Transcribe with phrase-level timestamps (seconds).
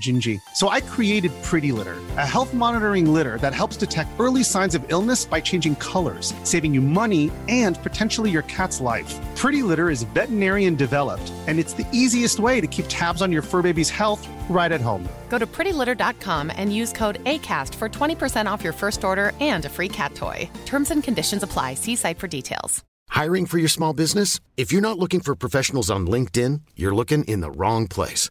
[0.00, 0.40] Gingy.
[0.54, 4.84] So I created Pretty Litter, a health monitoring litter that helps detect early signs of
[4.88, 9.18] illness by changing colors, saving you money and potentially your cat's life.
[9.36, 13.42] Pretty Litter is veterinarian developed, and it's the easiest way to keep tabs on your
[13.42, 15.08] fur baby's health right at home.
[15.30, 19.68] Go to prettylitter.com and use code ACAST for 20% off your first order and a
[19.70, 20.50] free cat toy.
[20.66, 21.74] Terms and conditions apply.
[21.74, 22.84] See site for details.
[23.10, 24.40] Hiring for your small business?
[24.56, 28.30] If you're not looking for professionals on LinkedIn, you're looking in the wrong place.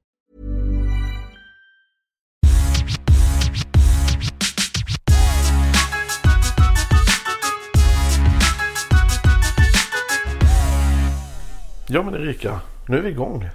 [11.93, 13.49] Ja men Erika, nu är vi igång.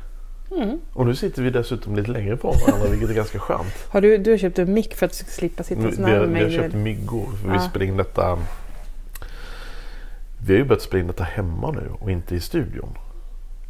[0.57, 0.79] Mm.
[0.93, 3.75] Och nu sitter vi dessutom lite längre från varandra vilket är ganska skönt.
[3.89, 6.45] Har du, du har köpt en mick för att slippa sitta så nära mig?
[6.45, 7.61] vi har köpt myggor för vi Ja.
[7.61, 8.39] spelar in detta.
[10.47, 12.89] Vi har ju börjat spela in detta hemma nu och inte i studion.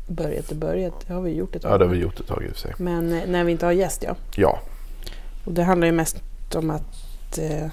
[0.09, 1.73] Börjat och börjat, det har vi gjort ett tag.
[1.73, 2.73] Ja det har vi gjort ett tag i och för sig.
[2.79, 4.17] Men eh, när vi inte har gäst ja.
[4.37, 4.61] Ja,
[5.45, 6.23] Och det handlar ju mest
[6.55, 7.67] om att eh,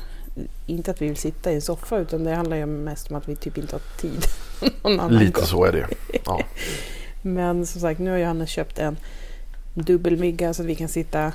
[0.65, 3.29] inte att vi vill sitta i en soffa utan det handlar ju mest om att
[3.29, 4.25] vi typ inte har tid.
[4.83, 5.45] någon annan lite gång.
[5.45, 5.88] så är det.
[6.25, 6.41] Ja.
[7.21, 8.97] Men som sagt nu har Johannes köpt en
[9.73, 11.31] dubbelmygga så att vi kan sitta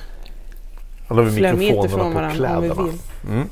[1.09, 2.99] vi flera meter från varandra om vi vill.
[3.29, 3.49] Mm.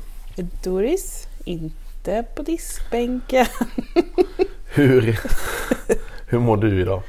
[0.62, 3.46] Doris, inte på diskbänken.
[4.74, 5.20] Hur,
[6.26, 7.02] hur mår du idag?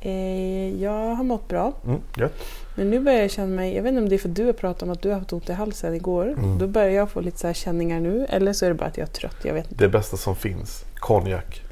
[0.00, 1.72] Eh, jag har mått bra.
[1.86, 2.42] Mm, gött.
[2.76, 4.44] Men nu börjar jag känna mig, jag vet inte om det är för att du
[4.46, 6.28] har pratat om att du har haft ont i halsen igår.
[6.28, 6.58] Mm.
[6.58, 8.26] Då börjar jag få lite så här känningar nu.
[8.28, 9.84] Eller så är det bara att jag är trött, jag vet inte.
[9.84, 11.62] Det bästa som finns, konjak.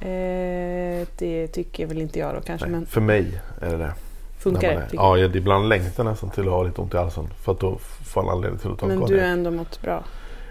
[0.00, 3.92] Eh, det tycker väl inte jag då kanske, Nej, men För mig är det det.
[4.38, 4.88] funkar det?
[4.92, 7.26] Ja, jag- ibland längtar nästan till att ha lite ont i halsen.
[7.44, 9.32] För att då får man anledning till att ta Men en du har konjak.
[9.32, 10.04] ändå mått bra?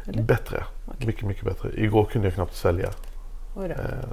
[0.08, 0.24] eller?
[0.24, 0.64] Bättre.
[0.88, 1.08] Okej.
[1.08, 1.70] Mycket, mycket bättre.
[1.78, 2.90] Igår kunde jag knappt svälja.
[3.58, 3.72] Eh,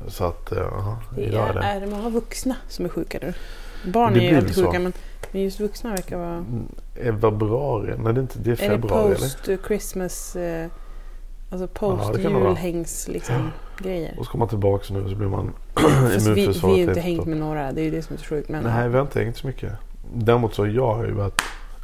[0.09, 1.61] Så att, eh, aha, Det är är, det.
[1.61, 3.33] är det många vuxna som är sjuka nu?
[3.85, 4.93] Barn Det är ju alltid sjuka men,
[5.33, 6.37] men just vuxna verkar vara...
[6.37, 6.69] Mm,
[7.21, 7.95] februari?
[7.99, 8.39] Nej, det är inte.
[8.39, 9.15] Det är Är det februari eller?
[9.15, 10.67] post Christmas, eh,
[11.51, 12.49] alltså Ja, post vara.
[12.49, 14.15] julhängs liksom grejer?
[14.19, 16.83] Och så kommer man tillbaka nu så blir man Fast vi, vi immunförsvaret har ju
[16.83, 18.49] inte hängt med några, det är ju det som är så sjukt.
[18.49, 19.73] Men, Nej, vi har inte hängt så mycket.
[20.15, 21.43] Däremot så jag har ju börjat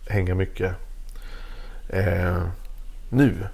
[0.08, 0.72] hänga mycket
[1.88, 2.42] eh,
[3.08, 3.46] nu.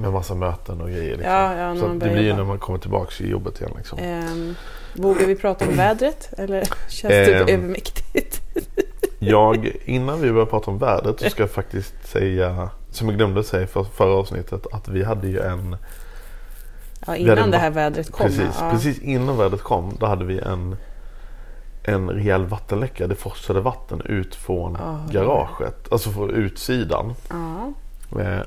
[0.00, 1.16] Med massa möten och grejer.
[1.16, 1.32] Liksom.
[1.32, 3.72] Ja, ja, så det blir ju när man kommer tillbaka i jobbet igen.
[3.76, 3.98] Liksom.
[3.98, 4.54] Ehm,
[4.94, 8.40] vågar vi prata om vädret eller känns det typ övermäktigt?
[9.18, 13.44] Jag, innan vi börjar prata om vädret så ska jag faktiskt säga, som jag glömde
[13.44, 15.76] säga för förra avsnittet, att vi hade ju en
[17.06, 18.26] Ja, innan det va- här vädret kom.
[18.26, 18.70] Precis, ja.
[18.70, 20.76] precis innan vädret kom då hade vi en,
[21.84, 23.06] en rejäl vattenläcka.
[23.06, 27.14] Det forsade vatten ut från det- garaget, alltså från utsidan.
[27.30, 27.72] Ja, Eh,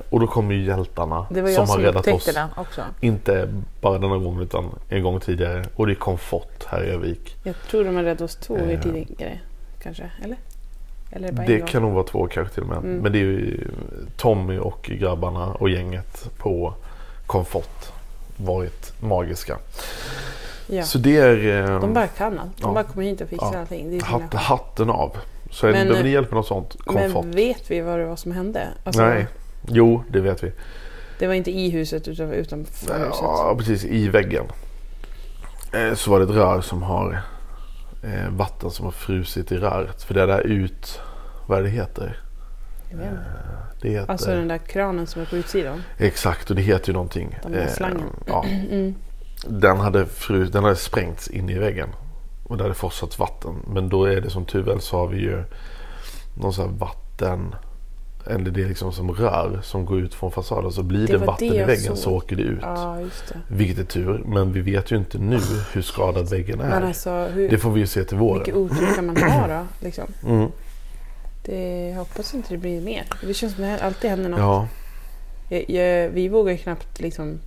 [0.10, 2.26] och då kommer ju hjältarna det som jag har som räddat oss.
[2.26, 2.82] den också.
[3.00, 3.48] Inte
[3.82, 5.66] bara denna gången utan en gång tidigare.
[5.76, 7.36] Och det kom fort här i Övik.
[7.44, 8.82] Jag tror de har räddat oss två gånger Eh.
[8.82, 9.40] tidigare.
[9.84, 10.38] Kanske, eller?
[11.12, 12.78] Eller bara Det kan nog vara två kanske till och med.
[12.78, 12.98] Mm.
[12.98, 13.68] Men det är ju
[14.18, 16.74] Tommy och grabbarna och gänget på
[17.28, 17.92] Komfort
[18.38, 19.58] varit magiska.
[20.68, 20.84] Ja.
[20.84, 22.58] Så det är eh, De bara kan allt.
[22.58, 22.74] De ja.
[22.74, 23.60] bara kommer hit och fixar Ja.
[23.60, 23.90] allting.
[23.90, 25.18] Det är hat, hatten av.
[25.52, 27.24] Så är Men, det, behöver ni eh, hjälp med något sånt, Komfort.
[27.26, 28.68] Men vet vi vad det var som hände?
[28.84, 29.28] Alltså, Nej,
[29.68, 30.52] jo det vet vi.
[31.20, 33.20] Det var inte i huset utan utanför huset.
[33.22, 34.46] Ja, precis i väggen.
[35.74, 37.22] Eh, Så var det ett rör som har
[38.04, 40.04] eh, vatten som har frusit i röret.
[40.04, 41.00] För det är där ut,
[41.48, 42.20] vad är det heter?
[42.92, 43.10] Inte.
[43.82, 45.84] Det heter Alltså den där kranen som är på utsidan.
[45.98, 47.40] Exakt och det heter ju någonting.
[47.44, 48.10] Den där slangen.
[48.26, 48.46] ja.
[48.72, 48.96] Mm.
[49.48, 51.90] den, hade fru, den hade sprängts in i väggen.
[52.44, 53.56] Och det hade forsat vatten.
[53.68, 55.44] Men då är det som tur väl så har vi ju
[56.38, 57.56] någon sån här vatten.
[58.26, 60.72] Eller det liksom som rör som går ut från fasaden.
[60.72, 62.60] Så blir Det det, vatten det i väggen så åker det ut.
[62.62, 63.36] Ja, just det.
[63.48, 64.24] Vilket är tur.
[64.26, 65.40] Men vi vet ju inte nu
[65.74, 66.82] hur skadad väggen är.
[66.82, 68.56] Alltså hur det får vi ju se till våren.
[68.56, 69.68] otur kan man ha då?
[69.80, 70.06] Liksom?
[70.28, 70.52] Mm.
[71.46, 73.04] Det, jag hoppas inte det blir mer.
[73.28, 74.40] Det känns som att det alltid händer något.
[74.40, 74.68] Ja,
[75.50, 77.40] Jag, jag, vi vågar knappt liksom...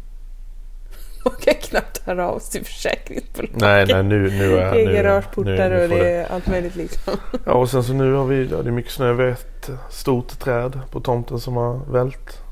[1.40, 3.61] Vågar knappt höra av oss till försäkringsbolaget.
[3.61, 7.14] nej, nej nu, nu är nu- garageportar och det är allt möjligt liksom.
[7.46, 9.12] Ja, och sen så nu har vi, ja, det är mycket snö.
[9.12, 12.43] Vi har ett stort träd på tomten som har vält.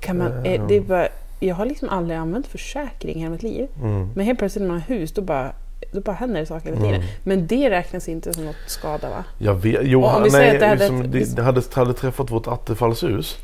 [0.00, 1.08] Kan man, Eh, eh, det är bara,
[1.40, 3.68] jag har liksom aldrig använt försäkring i hela mitt liv.
[3.82, 4.10] Mm.
[4.14, 5.52] Men helt plötsligt när man har hus då bara,
[5.92, 6.94] då bara händer det saker hela tiden.
[6.94, 7.06] Mm.
[7.22, 9.24] Men det räknas inte som något skada va?
[9.38, 11.94] Jag vet, jo, om vi nej, att det hade liksom, ett- det, det hade, hade
[11.94, 13.36] träffat vårt attefallshus.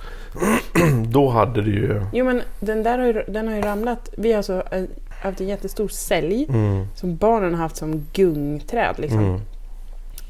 [1.09, 2.03] då hade det ju...
[2.13, 4.09] Jo men den där har ju, den har ju ramlat.
[4.17, 4.85] Vi har alltså eh,
[5.23, 8.95] haft en jättestor sälj Mm, som barnen har haft som gungträd.
[8.99, 9.19] Liksom.
[9.25, 9.41] mm,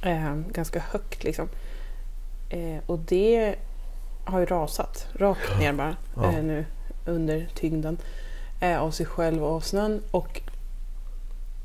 [0.02, 1.48] Eh, ganska högt liksom.
[2.50, 3.54] Eh, och det
[4.24, 6.32] har ju rasat rakt ner bara Ja.
[6.32, 6.64] eh, nu
[7.06, 7.98] under tyngden
[8.60, 10.00] eh, av sig själv och av snön.
[10.10, 10.40] Och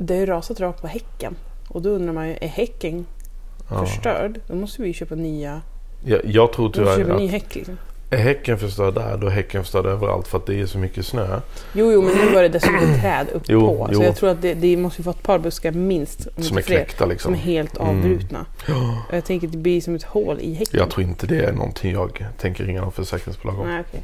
[0.06, 1.36] det har ju rasat rakt på häcken.
[1.68, 3.06] Och då undrar man ju, är häcken
[3.70, 3.86] ja.
[3.86, 4.40] förstörd?
[4.48, 5.62] Då måste vi köpa nya.
[6.06, 7.78] Jag, jag tror köpa tyvärr ny att häck liksom.
[8.10, 11.06] är häcken förstörd där, då är häcken förstörd överallt för att det är så mycket
[11.06, 11.40] snö.
[11.74, 13.90] Jo, jo, men nu var det dessutom träd upp Jo, på.
[13.92, 13.98] jo.
[13.98, 16.28] Så jag tror att det, det måste ju vara ett par buskar minst.
[16.38, 17.34] Om Som är fler, knäckta liksom.
[17.34, 17.90] som är helt Mm.
[17.90, 18.46] avbrutna.
[19.10, 20.80] Och jag tänker att det blir som ett hål i häcken.
[20.80, 23.68] Jag tror inte det är någonting jag tänker ringa någon försäkringsbolag om.
[23.68, 24.02] Nej, okej.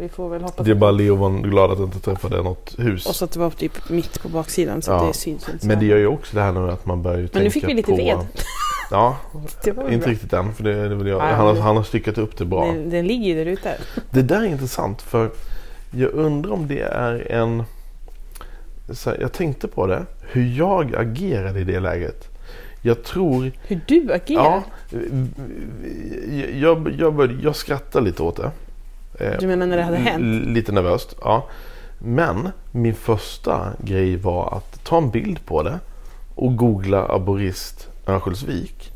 [0.00, 2.74] Vi får väl hoppas Det är bara Leo var glad att jag inte träffade något
[2.78, 3.06] hus.
[3.06, 5.04] Och så att det var typ mitt på baksidan så Ja.
[5.06, 5.60] det syns inte.
[5.60, 7.44] så Men det gör ju också det här nu att man börjar ju Men tänka
[7.44, 7.96] nu fick vi lite på...
[7.96, 8.16] ved.
[8.90, 9.84] Ja, inte bra.
[10.10, 10.54] riktigt än.
[10.54, 11.20] För det, det vill jag.
[11.20, 12.66] Ja, Han, har, men- han har styckat upp det bra.
[12.66, 13.76] Den, den ligger ju där ute.
[14.10, 15.30] Det där är intressant för
[15.90, 17.62] jag undrar om det är en...
[19.04, 20.06] Här, jag tänkte på det.
[20.32, 22.28] Hur jag agerade i det läget.
[22.82, 23.52] Jag tror...
[23.66, 24.44] Hur du agerar.
[24.44, 24.62] Ja,
[26.54, 28.50] jag, jag, började, jag skrattade lite åt det.
[29.18, 30.46] Eh, Du menar när det hade hänt?
[30.48, 31.46] Lite nervöst, ja.
[31.98, 35.78] Men min första grej var att ta en bild på det
[36.34, 38.92] och googla aborist Örnsköldsvik.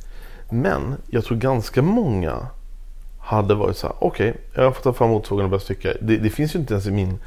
[0.50, 2.46] Men jag tror ganska många
[3.20, 5.88] hade varit så här, okej, jag får ta fram motorsågen och börja stycka.
[6.00, 7.18] Det, det finns ju inte ens i min...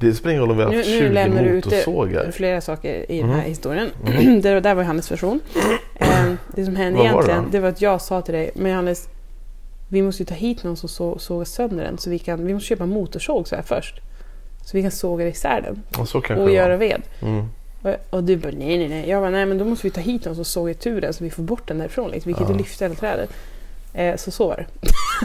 [0.00, 2.30] Det spelar ingen roll om vi har Nu, haft nu 20 lämnar du ut motorsågar.
[2.30, 3.40] flera saker i den Mm.
[3.40, 3.90] här historien.
[4.42, 5.40] det där var Johannes version.
[5.94, 6.08] Eh,
[6.54, 8.70] det som hände Vad var det egentligen det var att jag sa till dig, men
[8.70, 9.08] Johannes,
[9.94, 11.98] vi måste ju ta hit någon som så, sågar sönder den.
[11.98, 14.00] Så vi, kan, vi måste köpa motorsåg så här först.
[14.64, 15.82] Så vi kan såga isär den
[16.38, 16.48] och var.
[16.48, 17.02] göra ved.
[17.22, 17.48] Mm.
[17.82, 19.08] Och, och du bara nej, nej, nej.
[19.08, 21.24] Jag bara nej, men då måste vi ta hit någon som sågar itu den så
[21.24, 22.10] vi får bort den därifrån.
[22.10, 22.28] Liksom.
[22.30, 23.30] Vi kan inte lyfta hela trädet.
[23.94, 24.66] Eh, så så var det.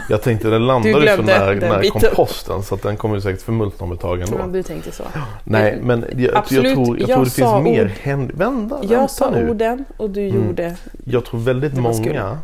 [0.08, 3.42] Jag tänkte den landade ju så nära, nära komposten så att den kommer ju säkert
[3.42, 4.38] förmultna om ett tag ändå.
[4.38, 5.02] Ja, du tänkte så.
[5.44, 7.90] Nej, men jag, jag, Absolut, jag tror, jag jag tror det finns mer ord.
[8.00, 8.30] händ...
[8.34, 9.50] Vänta, Jag vänta sa nu.
[9.50, 10.46] orden och du Mm.
[10.46, 10.76] gjorde...
[11.04, 12.38] Jag tror väldigt många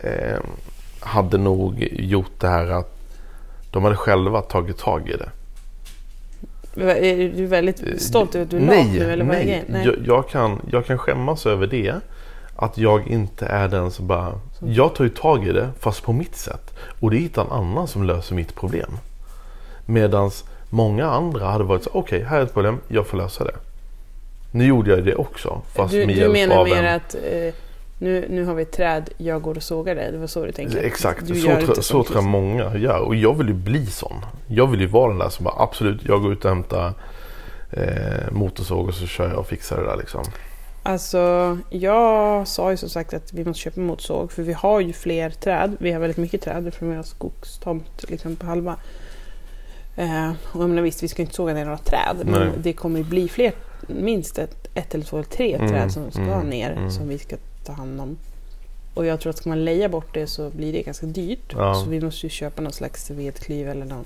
[0.00, 0.38] eh,
[1.04, 2.94] hade nog gjort det här att
[3.70, 5.30] de hade själva tagit tag i det.
[6.76, 9.64] Är du väldigt stolt över att du är Eh, nej, nu eller vad nej.
[9.68, 9.86] Nej.
[9.86, 11.94] Jag, jag, kan, jag kan skämmas över det.
[12.56, 14.40] Att jag inte är den som bara...
[14.60, 16.74] Jag tar ju tag i det fast på mitt sätt.
[17.00, 18.98] Och det är inte en annan som löser mitt problem.
[19.86, 20.30] Medan
[20.70, 23.54] många andra hade varit så okej här är ett problem, jag får lösa det.
[24.50, 25.62] Nu gjorde jag det också.
[25.74, 26.94] Fast du, med du hjälp menar av mer en...
[26.94, 27.54] att eh,
[28.04, 30.10] nu, nu har vi ett träd, jag går och sågar det.
[30.10, 30.80] Det var så du tänkte?
[30.80, 32.24] Exakt, Du så, tror- så tror jag liksom.
[32.30, 32.98] många gör.
[32.98, 34.26] Och jag vill ju bli sån.
[34.46, 36.92] Jag vill ju vara den där som bara absolut, jag går ut och hämtar
[37.70, 40.24] eh, motorsåg och så kör jag och fixar det där liksom.
[40.82, 44.92] Alltså, jag sa ju som sagt att vi måste köpa motorsåg för vi har ju
[44.92, 45.76] fler träd.
[45.80, 48.76] Vi har väldigt mycket träd för vi har skogstomt liksom på halva.
[49.96, 52.24] Eh, och jag menar visst, vi ska inte såga ner några träd Nej.
[52.40, 53.52] men det kommer ju bli fler,
[53.86, 56.90] minst ett, ett eller två eller tre Mm, träd som ska mm, ner mm.
[56.90, 58.16] som vi ska ta hand om.
[58.94, 61.52] Och jag tror att ska man leja bort det så blir det ganska dyrt.
[61.56, 61.74] Ja.
[61.74, 64.04] Så vi måste ju köpa någon slags vedklyv eller någon,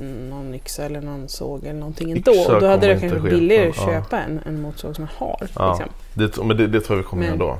[0.00, 2.32] mm, någon yxa eller någon såg eller någonting ändå.
[2.32, 4.02] Yxa Och då hade det kanske ske, billigare att men, ja.
[4.02, 5.48] köpa en, en motorsåg som man har.
[5.54, 5.70] Ja.
[5.78, 5.94] Liksom.
[6.14, 7.58] Det, men det, det tror jag vi kommer Men- göra då.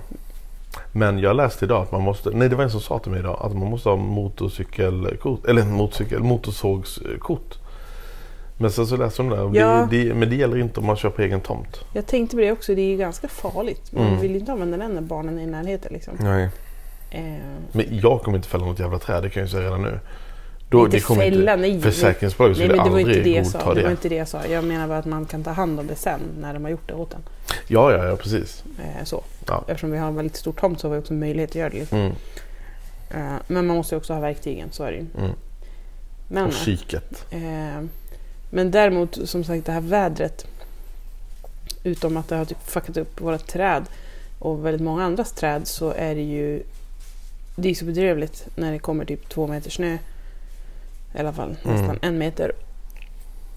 [0.92, 3.20] Men jag läste idag att man måste, nej det var en som sa till mig
[3.20, 7.58] idag att man måste ha motorcykelkort, eller motorcykel, motorsågskort.
[8.61, 9.88] Men sen så läste de där, Ja.
[9.90, 11.81] det, det, men det gäller inte om man kör på egen tomt.
[11.93, 13.93] Jag tänkte på det också, det är ju ganska farligt.
[13.93, 14.21] Man Mm.
[14.21, 15.93] vill ju inte använda den när barnen är i närheten.
[15.93, 16.14] Liksom.
[16.21, 16.49] Nej.
[17.11, 17.23] Eh,
[17.73, 20.00] Men jag kommer inte fälla något jävla träd, det kan jag ju säga redan nu.
[20.69, 21.81] Då, Inte det kommer fälla, inte, nej.
[21.81, 23.69] Försäkringsbolaget nej skulle men det var aldrig inte det jag godta sa.
[23.75, 23.81] det.
[23.81, 24.47] Det var inte det jag sa.
[24.47, 26.88] Jag menar bara att man kan ta hand om det sen när de har gjort
[26.88, 27.21] det åt en.
[27.69, 28.64] Ja, ja, ja, precis.
[28.79, 29.23] Eh, så.
[29.47, 29.64] Ja.
[29.69, 31.79] Eftersom vi har en väldigt stor tomt så har vi också möjlighet att göra det.
[31.79, 31.99] Liksom.
[31.99, 32.12] Mm.
[33.11, 35.07] Eh, men man måste ju också ha verktygen, så är det ju.
[35.19, 35.31] Mm.
[36.29, 37.25] Men, Och psyket.
[37.31, 37.85] eh,
[38.50, 40.47] men däremot, som sagt, det här vädret.
[41.85, 43.85] Utom att det har typ fuckat upp våra träd
[44.38, 46.62] och väldigt många andras träd så är det ju
[47.57, 49.99] det är så bedrövligt när det kommer typ två meter snö.
[51.14, 51.76] I alla fall Mm.
[51.76, 52.52] nästan en meter.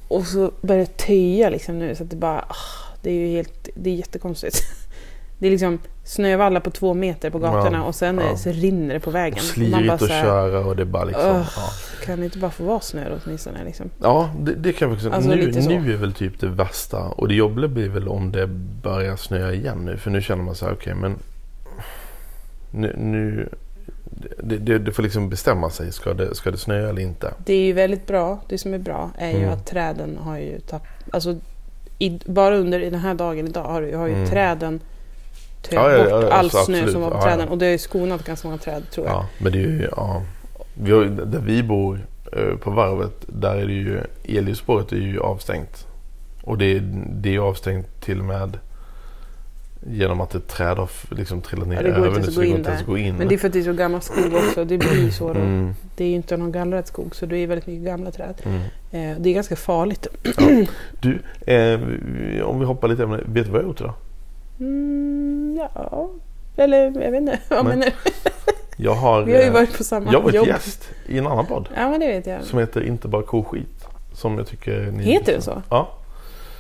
[0.07, 2.39] Och så börjar det töja liksom nu så att det bara...
[2.49, 2.55] ah,
[3.01, 3.69] Det är ju helt...
[3.75, 4.63] Det är jättekonstigt.
[5.39, 5.79] Det är liksom...
[6.03, 8.37] snövallar på två meter på gatorna Ja, och sen ja.
[8.37, 9.37] så rinner det på vägen.
[9.39, 11.29] Och slirigt att köra och det bara liksom...
[11.35, 11.49] Ugh.
[11.57, 11.69] Ja,
[12.05, 13.63] Kan det inte bara få vara snö då åtminstone?
[13.63, 13.89] Liksom?
[14.01, 15.29] ja det, det kan jag faktiskt Alltså,
[15.69, 16.99] nu, nu är väl typ det värsta.
[16.99, 18.47] Och det jobbiga blir väl om det
[18.83, 19.97] börjar snöa igen nu.
[19.97, 21.15] För nu känner man så här, okej men...
[22.71, 22.95] Nu...
[22.97, 23.49] nu
[24.43, 25.91] det, det, det får liksom bestämma sig.
[25.91, 27.33] Ska det, ska det snöa eller inte?
[27.45, 28.39] Det är ju väldigt bra.
[28.49, 29.53] Det som är bra är ju Mm.
[29.53, 30.87] att träden har ju tappat...
[31.11, 31.35] Alltså,
[31.99, 34.29] i, bara under i den här dagen idag har, har ju Mm.
[34.29, 34.79] träden
[35.63, 36.91] tömt Ja, ja, ja, bort all alltså, snö absolut.
[36.91, 37.45] som var på Ja, träden.
[37.45, 37.51] ja.
[37.51, 39.15] Och det har ju skonat ganska många träd tror jag.
[39.15, 39.87] Ja, men det är ju...
[39.95, 40.21] Ja.
[40.73, 41.99] Vi har, där vi bor
[42.31, 43.99] eh, på varvet, där är det ju...
[44.23, 45.87] Elljusspåret är ju avstängt.
[46.43, 48.57] Och det, är- det är ju avstängt till och med
[49.87, 52.35] genom att ett träd har liksom trillat ner Ja, det går över nu, så det
[52.35, 53.15] gå går in inte ens att gå in.
[53.15, 54.65] Men det är för att det är så gammal skog också.
[54.65, 55.29] Det blir ju så.
[55.29, 58.33] Mm, Det är ju inte någon gallrad skog så det är väldigt mycket gamla träd.
[58.43, 58.59] mm.
[58.91, 60.07] Eh, det är ganska farligt.
[61.01, 61.19] Du,
[61.53, 61.79] eh,
[62.43, 63.93] om vi hoppar lite, vet du vad jag har gjort idag?
[64.59, 65.02] Mm,
[65.75, 66.09] ja,
[66.55, 67.39] eller jag vet inte.
[67.49, 67.91] Vad menar du?
[68.77, 70.47] Jag har, Vi har ju eh, varit på samma jag har varit jobb.
[70.47, 72.43] gäst i en annan podd Ja men det vet jag.
[72.43, 73.85] som heter Inte bara koskit.
[74.13, 75.61] Som jag tycker ni Heter det så?
[75.69, 75.89] Ja.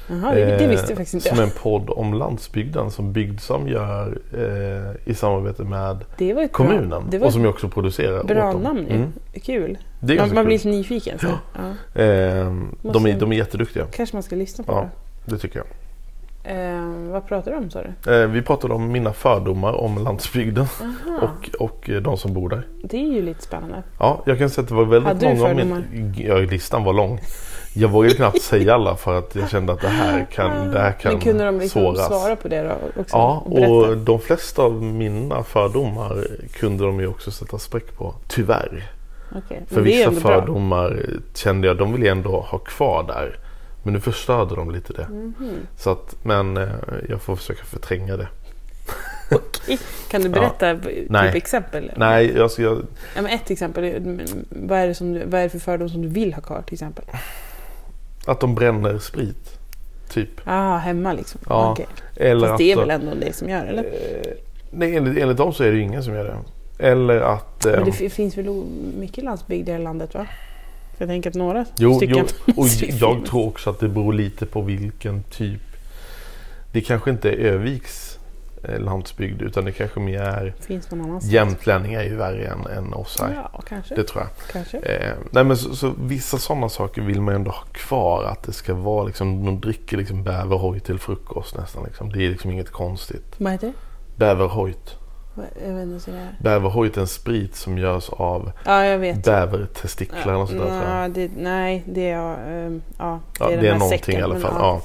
[0.09, 1.29] Jaha, det, det Eh, visste jag faktiskt inte.
[1.29, 5.97] Som är en podd om landsbygden som Bygdsam gör eh, i samarbete med
[6.35, 6.89] var kommunen.
[6.89, 8.61] Bra, det var och som jag också producerar bra åt dem.
[8.61, 8.95] namn ju.
[8.95, 9.13] Mm.
[9.43, 9.77] Kul.
[9.99, 10.49] Man, man blir kul.
[10.49, 11.19] lite nyfiken.
[11.19, 11.27] Så.
[11.53, 12.01] Ja.
[12.01, 13.85] Eh, de, är, de är jätteduktiga.
[13.91, 14.89] Kanske man ska lyssna på Ja,
[15.25, 15.65] det tycker jag.
[16.45, 18.13] Eh, vad pratar du om sa du?
[18.13, 20.65] Eh, vi pratade om mina fördomar om landsbygden
[21.21, 22.67] och, och eh, de som bor där.
[22.83, 23.83] det är ju lite spännande.
[23.99, 25.83] Ja, jag kan säga att det var väldigt Hade du många fördomar?
[25.91, 26.13] min...
[26.17, 27.19] Ja, listan var lång.
[27.75, 30.91] Jag vågade knappt säga alla för att jag kände att det här kan, det här
[30.91, 32.07] kan Men kunde de liksom såras.
[32.07, 33.17] svara på det då också?
[33.17, 33.71] Ja, berätta?
[33.71, 36.27] och de flesta av mina fördomar
[36.59, 38.13] kunde de ju också sätta spräck på.
[38.27, 38.83] Tyvärr.
[39.35, 40.39] Okej, För vissa ändå bra.
[40.39, 43.37] fördomar kände jag, de vill jag ändå ha kvar där.
[43.83, 45.07] Men nu förstörde de lite det.
[45.09, 45.33] Mhm.
[45.77, 46.69] Så att, men eh,
[47.09, 48.27] jag får försöka förtränga det.
[49.31, 49.79] Okej.
[50.09, 51.37] Kan du berätta typ Nej.
[51.37, 51.91] exempel?
[51.97, 52.61] Nej, jag, ska-
[53.15, 54.21] Ja, men ett exempel.
[54.49, 56.61] Vad är, det som du, vad är det för fördom som du vill ha kvar
[56.61, 57.05] till exempel?
[58.25, 59.57] att de bränner sprit.
[60.09, 60.29] Typ.
[60.45, 61.41] Ah, hemma liksom?
[61.49, 61.85] Ja, Okej.
[62.15, 63.83] Eller Fast det är väl ändå det som gör eller?
[63.83, 64.31] Eh,
[64.71, 66.37] nej, enligt, enligt dem så är det ingen som gör det.
[66.87, 67.65] Eller att...
[67.65, 68.63] Men det f- finns väl
[68.99, 70.27] mycket landsbygd i det här landet va?
[70.97, 72.25] Jag tänker att några Jo, jo stycken
[72.57, 75.61] och ser jag tror också att det beror lite på vilken typ.
[76.71, 78.19] Det kanske inte är Öviks
[78.63, 81.33] eh, landsbygd utan det kanske mer är finns någon annanstans.
[81.33, 83.33] jämtlänningar är ju värre än, än oss här.
[83.53, 83.95] Ja, kanske.
[83.95, 84.29] Det tror jag.
[84.51, 84.77] kanske.
[84.77, 88.23] Eh, nej men så, så vissa sådana saker vill man ändå ha kvar.
[88.23, 91.83] Att det ska vara liksom, de dricker liksom bäverhoj till frukost nästan.
[91.83, 92.11] Liksom.
[92.11, 93.35] Det är liksom inget konstigt.
[93.37, 93.73] Vad heter det?
[94.15, 94.95] Bäverhojt.
[95.35, 96.35] Jag vet inte det är.
[96.39, 99.23] Bäverhojt är en sprit som görs av Ja, jag vet.
[99.25, 100.67] bävertestiklar och sånt där.
[100.67, 101.03] tror jag.
[101.03, 102.65] Ja, det, nej, det är...
[102.65, 104.53] ehm, ja, Ja, det är, den här någonting säcken, i alla men fall.
[104.59, 104.81] Ja.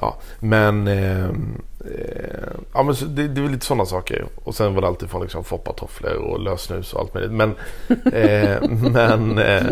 [0.00, 0.16] Ja.
[0.40, 4.24] Men, ehm, eh, ja, men så det, det är väl lite sådana saker.
[4.44, 7.32] Och sen var det alltid från liksom foppatofflor och lösnus och allt möjligt.
[7.32, 7.50] Men,
[8.12, 9.62] eh, men, eh,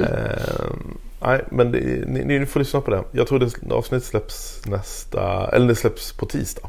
[1.21, 3.03] nej, men det, ni, ni får lyssna på det.
[3.13, 6.69] Jag tror det avsnitt släpps nästa, eller det släpps på tisdag.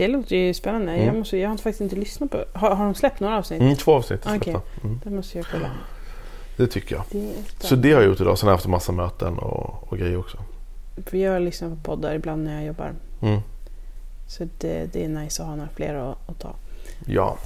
[0.00, 0.92] Det låter ju spännande.
[0.92, 1.06] Mm.
[1.06, 2.44] Jag, måste, jag har faktiskt inte lyssnat på...
[2.52, 3.60] Har, har de släppt några avsnitt?
[3.60, 4.62] Mm, två avsnitt är släppta.
[4.82, 5.70] Mm, Det måste jag kolla.
[6.56, 7.04] det tycker jag.
[7.10, 8.38] Det Så det har jag gjort idag.
[8.38, 10.38] Sen har jag haft en massa möten och, och grejer också.
[11.10, 12.92] Jag lyssnar på poddar ibland när jag jobbar.
[13.22, 13.40] Mm.
[14.28, 16.54] Så det, det är nice att ha några fler att, att ta.
[17.06, 17.38] Ja,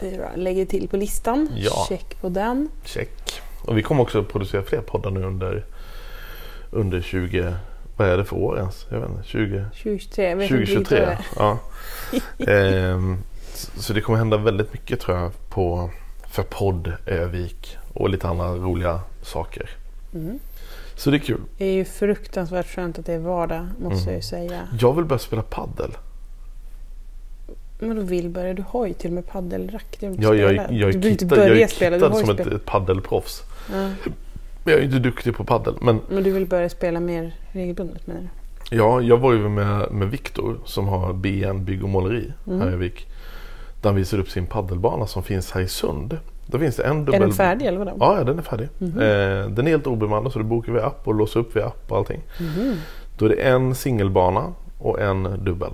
[0.00, 0.30] bra.
[0.36, 1.48] Lägger till på listan.
[1.56, 1.86] Ja.
[1.88, 2.68] Check på den.
[2.84, 3.42] check.
[3.62, 5.64] Och vi kommer också att producera fler poddar nu under,
[6.70, 7.54] under 20...
[8.00, 8.86] Vad är det för år ens?
[8.90, 9.22] Jag vet inte.
[9.28, 9.64] 20...
[9.64, 10.28] 2023.
[10.28, 10.98] Jag vet inte riktigt vad 2023.
[10.98, 11.18] det är.
[11.36, 11.58] Ja.
[12.92, 13.18] Ehm,
[13.54, 15.90] så- det kommer hända väldigt mycket tror jag på,
[16.30, 19.70] för podd Övik och lite andra roliga saker.
[20.14, 20.38] Mm.
[20.96, 21.40] Så det är kul.
[21.58, 24.06] Det är ju fruktansvärt skönt att det är vardag, måste Mm.
[24.06, 24.60] jag ju säga.
[24.80, 25.90] Jag vill börja spela paddel.
[27.78, 29.96] Men då vill börja, du har ju till och med paddelrack.
[30.00, 32.12] Du, Jag, jag, jag, du är behöver inte kittad, jag börja är spela, du kittad
[32.12, 32.52] har ju som spelat.
[32.54, 33.42] ett paddelproffs.
[33.72, 33.90] Ja.
[34.64, 35.74] Men jag är inte duktig på paddel.
[35.80, 38.28] Men Men du vill börja spela mer regelbundet menar du?
[38.76, 42.60] ja, jag var ju med, med Viktor som har BN Bygg och Måleri Mm.
[42.60, 43.06] här i Vik.
[43.82, 46.18] Där han visar upp sin paddelbana som finns här i Sund.
[46.46, 47.14] Då finns det en dubbel...
[47.14, 47.92] Är den färdig eller vadå?
[48.00, 48.68] Ja, ja, den är färdig.
[48.78, 48.98] Mhm.
[48.98, 51.84] Eh, den är helt obemannad så du bokar via app och låser upp via app
[51.92, 52.20] och allting.
[52.40, 52.76] Mhm.
[53.18, 55.70] Då är det en singelbana och en dubbel.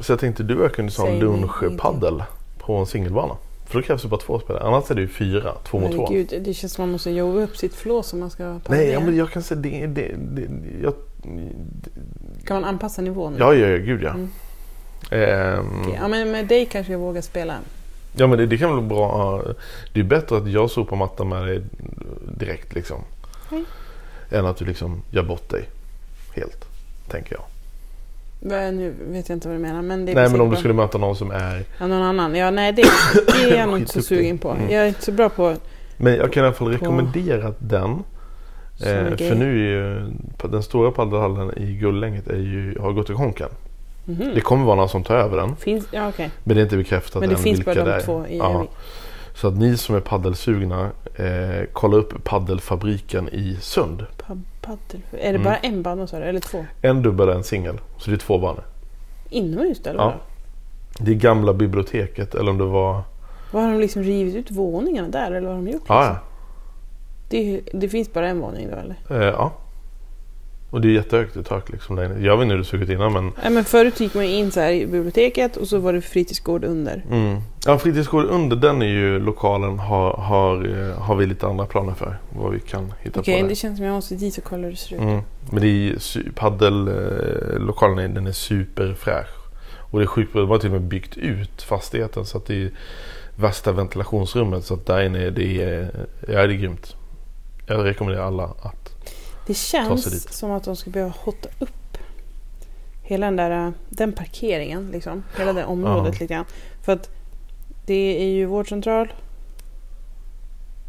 [0.00, 2.22] Så jag tänkte du och jag kunde ta en lunchpaddel
[2.58, 3.34] på en singelbana.
[3.74, 4.64] För då krävs det bara två spelare.
[4.64, 6.06] Annars är det ju fyra, två mot två.
[6.06, 8.76] Herregud, det känns som man måste jobba upp sitt flås om man ska paddla.
[8.76, 9.86] Nej, ja, men jag kan säga det.
[9.86, 10.48] det, det
[10.82, 10.94] jag,
[12.44, 13.36] Kan man anpassa nivån?
[13.38, 14.10] ja, ja, ja, gud ja.
[14.10, 14.30] Mm.
[15.10, 17.54] Ehm, Ja, men med dig kanske jag vågar spela.
[18.16, 19.42] ja, men det, det kan väl vara bra.
[19.92, 21.62] Det är bättre att jag sopar mattan med dig
[22.38, 23.00] direkt liksom.
[23.50, 23.64] Mm.
[24.30, 25.68] Än att du liksom gör bort dig
[26.34, 26.64] helt,
[27.08, 27.44] tänker jag.
[28.48, 30.74] Nu vet jag inte vad du menar men det är Nej men om du skulle
[30.74, 31.64] möta någon som är...
[31.78, 32.34] Ja, någon annan.
[32.34, 32.82] Ja, nej det,
[33.26, 34.50] det är jag nog inte så sugen på.
[34.50, 34.70] Mm.
[34.70, 35.54] Jag är inte så bra på...
[35.96, 38.02] Men jag kan i alla fall På- rekommendera den.
[38.76, 42.78] Som Eh, är för nu är ju på den stora paddelhallen i Gullänget är ju,
[42.80, 43.48] har gått i konken.
[44.04, 44.30] Mhm.
[44.34, 45.56] Det kommer vara någon som tar över den.
[45.56, 46.30] Finns, ja, okej.
[46.44, 48.00] Men det är inte bekräftat Men det än finns vilka bara det de är.
[48.00, 48.66] två i ja.
[49.34, 54.06] Så att ni som är paddelsugna, eh, kolla upp paddelfabriken i Sund.
[54.66, 55.00] Pa- Paddel.
[55.12, 55.42] Är det Mm.
[55.44, 56.24] bara en bana sa du?
[56.24, 56.64] Eller två?
[56.82, 57.80] En dubbel och en singel.
[57.98, 58.64] Så det är två banor.
[59.30, 60.14] Inomhus då, eller Ja.
[60.98, 63.02] Det gamla biblioteket eller om det var...
[63.52, 65.82] Vad har de liksom rivit ut våningarna där eller vad har de gjort?
[65.88, 66.16] Ja, liksom?
[67.28, 68.96] det, det finns bara en våning då eller?
[69.22, 69.52] Eh, ja.
[70.74, 71.98] Och det är jättehögt i tak liksom.
[71.98, 73.32] Jag vet inte hur det såg ut innan men...
[73.42, 76.64] Nej men förut gick man in så här i biblioteket och så var det fritidsgård
[76.64, 77.04] under.
[77.10, 77.36] Mm.
[77.66, 81.94] Ja, fritidsgården under den är ju lokalen har, har, eh, har vi lite andra planer
[81.94, 82.18] för.
[82.36, 83.54] Vad vi kan hitta Okej, på det där.
[83.54, 85.02] känns som jag måste dit och kolla hur det ser ut.
[85.02, 85.20] Mm.
[85.50, 89.28] Men det är paddellokalen är, den är superfräsch.
[89.90, 90.40] Och det är sjukt bra.
[90.42, 92.70] De har till och med byggt ut fastigheten så att det är
[93.36, 94.64] värsta ventilationsrummet.
[94.64, 95.90] Så att där inne det, är-
[96.28, 96.96] ja, det är grymt.
[97.66, 98.90] Jag rekommenderar alla att.
[99.46, 101.98] Det känns som att de ska behöva hotta upp
[103.02, 104.90] hela den där den parkeringen.
[104.92, 105.22] Liksom.
[105.38, 106.10] Hela det området Ja.
[106.10, 106.44] lite grann.
[106.82, 107.10] För att
[107.86, 109.12] det är ju vårdcentral,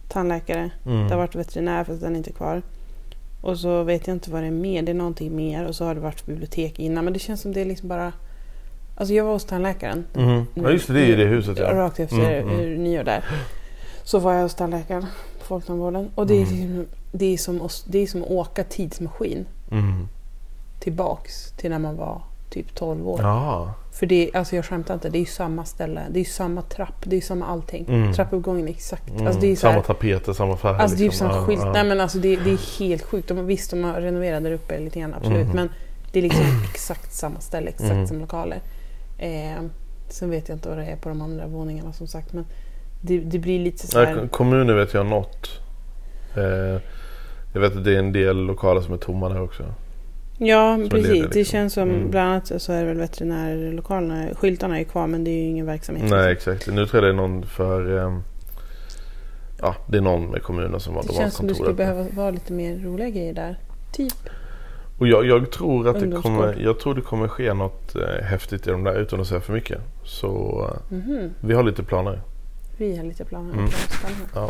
[0.07, 1.07] tandläkare, Mm.
[1.07, 2.61] det har varit veterinär fast den är inte kvar.
[3.41, 4.81] Och så vet jag inte vad det är mer.
[4.81, 5.65] Det är någonting mer.
[5.65, 7.03] Och så har det varit bibliotek innan.
[7.05, 8.13] Men det känns som det är liksom bara...
[8.97, 10.05] Alltså jag var hos tandläkaren.
[10.13, 10.45] Mhm.
[10.53, 11.73] Ja just det, det är ju det huset ja.
[11.73, 12.59] Rakt efter Mm, mm.
[12.65, 13.25] mm, nyår där.
[14.03, 15.05] Så var jag hos tandläkaren
[15.47, 16.09] på Folktandvården.
[16.15, 16.77] Och det är, Mm.
[16.77, 20.07] liksom, det, är som, det är som att åka tidsmaskin Mm.
[20.79, 23.19] tillbaks till när man var typ 12 år.
[23.23, 23.73] Ja.
[23.91, 26.01] För det, alltså jag skämtar inte, det är ju samma ställe.
[26.09, 27.85] Det är ju samma trapp, det är ju samma allting.
[27.89, 28.13] Mm.
[28.13, 29.09] Trappuppgången är exakt.
[29.09, 29.27] Mm.
[29.27, 30.75] Alltså är samma här, tapeter, samma färg.
[30.77, 31.29] Alltså det är ju liksom.
[31.29, 31.61] som Ja, skylt.
[31.61, 31.71] ja.
[31.73, 33.27] Nej men alltså det, det är helt sjukt.
[33.27, 35.47] De, visst de har renoverat där uppe lite grann absolut.
[35.47, 35.55] Mhm.
[35.55, 35.69] Men
[36.11, 38.07] det är liksom exakt samma ställe, exakt Mm.
[38.07, 38.61] samma lokaler.
[39.17, 39.61] Eh,
[40.09, 42.33] sen vet jag inte vad det är på de andra våningarna som sagt.
[42.33, 42.45] Men
[43.01, 44.15] det, det blir lite så Ja, här.
[44.15, 45.59] k- kommunen vet jag något.
[46.37, 46.81] Eh,
[47.53, 49.63] jag vet att det är en del lokaler som är tomma där också.
[50.37, 51.07] Ja det precis.
[51.09, 51.43] Det, liksom.
[51.43, 52.11] känns som Mm.
[52.11, 54.27] bland annat så är det väl veterinärlokalerna.
[54.35, 56.09] Skyltarna är kvar men det är ju ingen verksamhet.
[56.09, 56.67] Nej exakt.
[56.67, 57.97] Nu tror jag det är någon för...
[58.05, 58.23] ehm,
[59.61, 62.31] ja det är någon med kommunen som har Det känns som kontor skulle behöva vara
[62.31, 63.59] lite mer roliga grejer där.
[63.93, 64.13] Typ.
[64.99, 68.67] Och jag, jag tror att det kommer, jag tror det kommer ske något eh, häftigt
[68.67, 69.79] i de där utan att säga för mycket.
[70.03, 71.33] Så eh, Mhm.
[71.39, 72.21] vi har lite planer.
[72.77, 73.53] Vi har lite planer.
[73.53, 73.69] Mm.
[74.35, 74.49] Ja.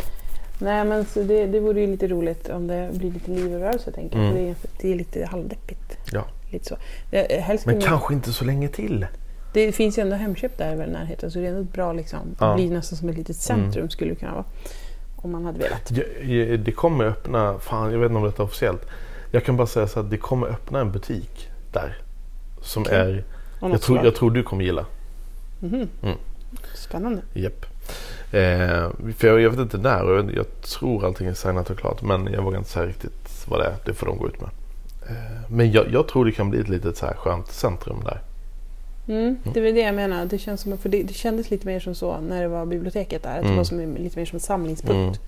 [0.58, 3.60] Nej men så det, det vore ju lite roligt om det blir lite liv och
[3.60, 4.26] rörelse tänker jag.
[4.30, 4.36] Mm.
[4.44, 5.96] Det, är, det är lite halvdeppigt.
[6.12, 6.24] Ja.
[6.50, 6.76] Lite så.
[7.10, 9.06] Det, helst Men kanske inte så länge till.
[9.52, 12.18] det finns ju ändå Hemköp där i närheten så det är ändå bra liksom.
[12.30, 12.46] Det Ja.
[12.46, 12.56] Mm.
[12.56, 14.44] blir nästan som ett litet centrum skulle det kunna vara.
[15.16, 15.90] Om man hade velat.
[15.90, 18.82] Ja, Det kommer öppna, fan jag vet inte om detta är officiellt.
[19.30, 21.98] Jag kan bara säga så att det kommer öppna en butik där.
[22.62, 22.94] Som Okej.
[22.98, 23.24] är,
[23.60, 24.86] jag tror, jag tror du kommer gilla.
[25.60, 25.88] Mhm.
[26.02, 26.16] Mm.
[26.74, 27.22] Spännande.
[27.34, 27.66] Japp.
[28.32, 31.78] Eh, för jag, jag vet inte när och jag, jag tror allting är signat och
[31.78, 32.02] klart.
[32.02, 33.74] Men jag vågar inte säga riktigt vad det är.
[33.84, 34.50] Det får de gå ut med.
[35.08, 38.20] Eh, men jag, jag tror det kan bli ett litet så här skönt centrum där.
[39.08, 40.24] Mm, det är väl det jag menar.
[40.24, 43.22] Det, känns som, för det, det kändes lite mer som så när det var biblioteket
[43.22, 43.30] där.
[43.30, 43.56] Att det Mm.
[43.56, 45.20] var som, lite mer som en samlingspunkt.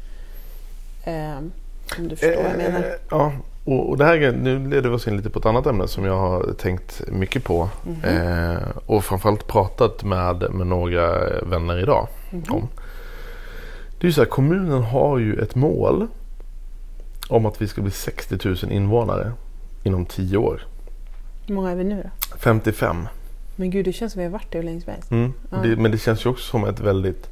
[1.04, 1.50] Ehm,
[1.98, 2.78] om du förstår vad jag menar.
[2.78, 3.32] Eh, ja,
[3.64, 6.04] och, och det här nu leder vi oss in lite på ett annat ämne som
[6.04, 7.68] jag har tänkt mycket på.
[7.84, 8.04] Mhm.
[8.04, 12.44] Eh, och framförallt pratat med, med några vänner idag Mhm.
[12.48, 12.68] om.
[13.98, 16.06] Det är ju så här, kommunen har ju ett mål
[17.28, 19.32] om att vi ska bli 60 000 invånare
[19.82, 20.66] inom 10 år.
[21.46, 22.36] Hur många är vi nu då?
[22.38, 23.08] 55.
[23.56, 25.10] Men gud, det känns som vi har varit det hur länge som helst.
[25.10, 25.32] Mm.
[25.50, 25.56] Ja.
[25.62, 27.28] Det, men det känns ju också som ett väldigt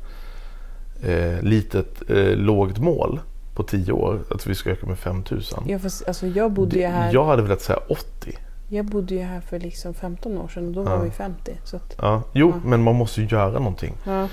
[1.02, 3.20] eh, litet eh, lågt mål
[3.54, 4.20] på 10 år.
[4.30, 5.42] Att vi ska öka med 5 000.
[5.66, 8.38] Jag, fast, alltså, jag, bodde ju här, Jag hade velat säga 80.
[8.68, 10.96] Jag bodde ju här för liksom 15 år sedan och då Ja.
[10.96, 11.52] var vi 50.
[11.64, 12.22] Så att, Ja.
[12.32, 12.68] Jo, Ja.
[12.68, 13.94] men man måste ju göra någonting.
[14.06, 14.28] ja.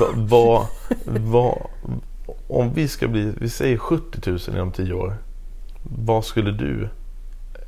[0.00, 0.66] Va, va,
[1.06, 1.58] va,
[2.48, 5.16] om vi ska bli, vi säger 70 000 inom 10 år.
[5.82, 6.88] Vad skulle du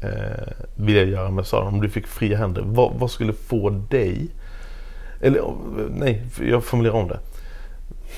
[0.01, 1.69] eh, vilja göra med staden?
[1.75, 2.63] Om du fick fria händer.
[2.67, 4.29] Vad, vad skulle få dig?
[5.21, 5.43] Eller
[5.91, 7.19] nej, jag formulerar om det.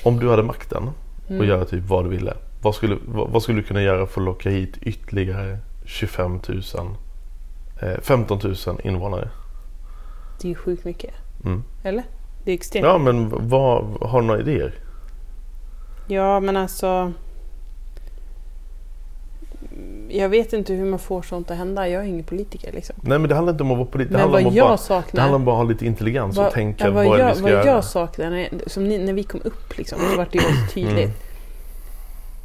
[0.03, 0.83] Om du hade makten
[1.25, 1.47] och Mm.
[1.47, 2.33] göra typ vad du ville.
[2.61, 6.61] Vad skulle, vad, vad skulle du kunna göra för att locka hit ytterligare 25 000,
[6.77, 6.83] eh,
[8.01, 9.29] 15 000 invånare?
[10.41, 11.13] Det är ju sjukt mycket.
[11.45, 11.63] Mm.
[11.83, 12.03] Eller?
[12.45, 12.85] Det är extremt.
[12.85, 14.75] Ja men vad, har du några idéer?
[16.07, 17.11] Ja, men alltså...
[20.09, 21.87] Jag vet inte hur man får sånt att hända.
[21.87, 22.95] Jag är ingen politiker liksom.
[23.01, 24.13] Nej men det handlar inte om att vara politisk.
[24.13, 25.15] Det handlar vad om bara, saknar...
[25.15, 27.41] det handlar om att ha lite intelligens och tänka ja, vad, vad, jag, vi ska
[27.43, 27.65] vad göra.
[27.65, 30.73] jag saknar, när, som ni, när vi kom upp liksom, så vart det ju så
[30.73, 30.97] tydligt.
[30.97, 31.11] Mm.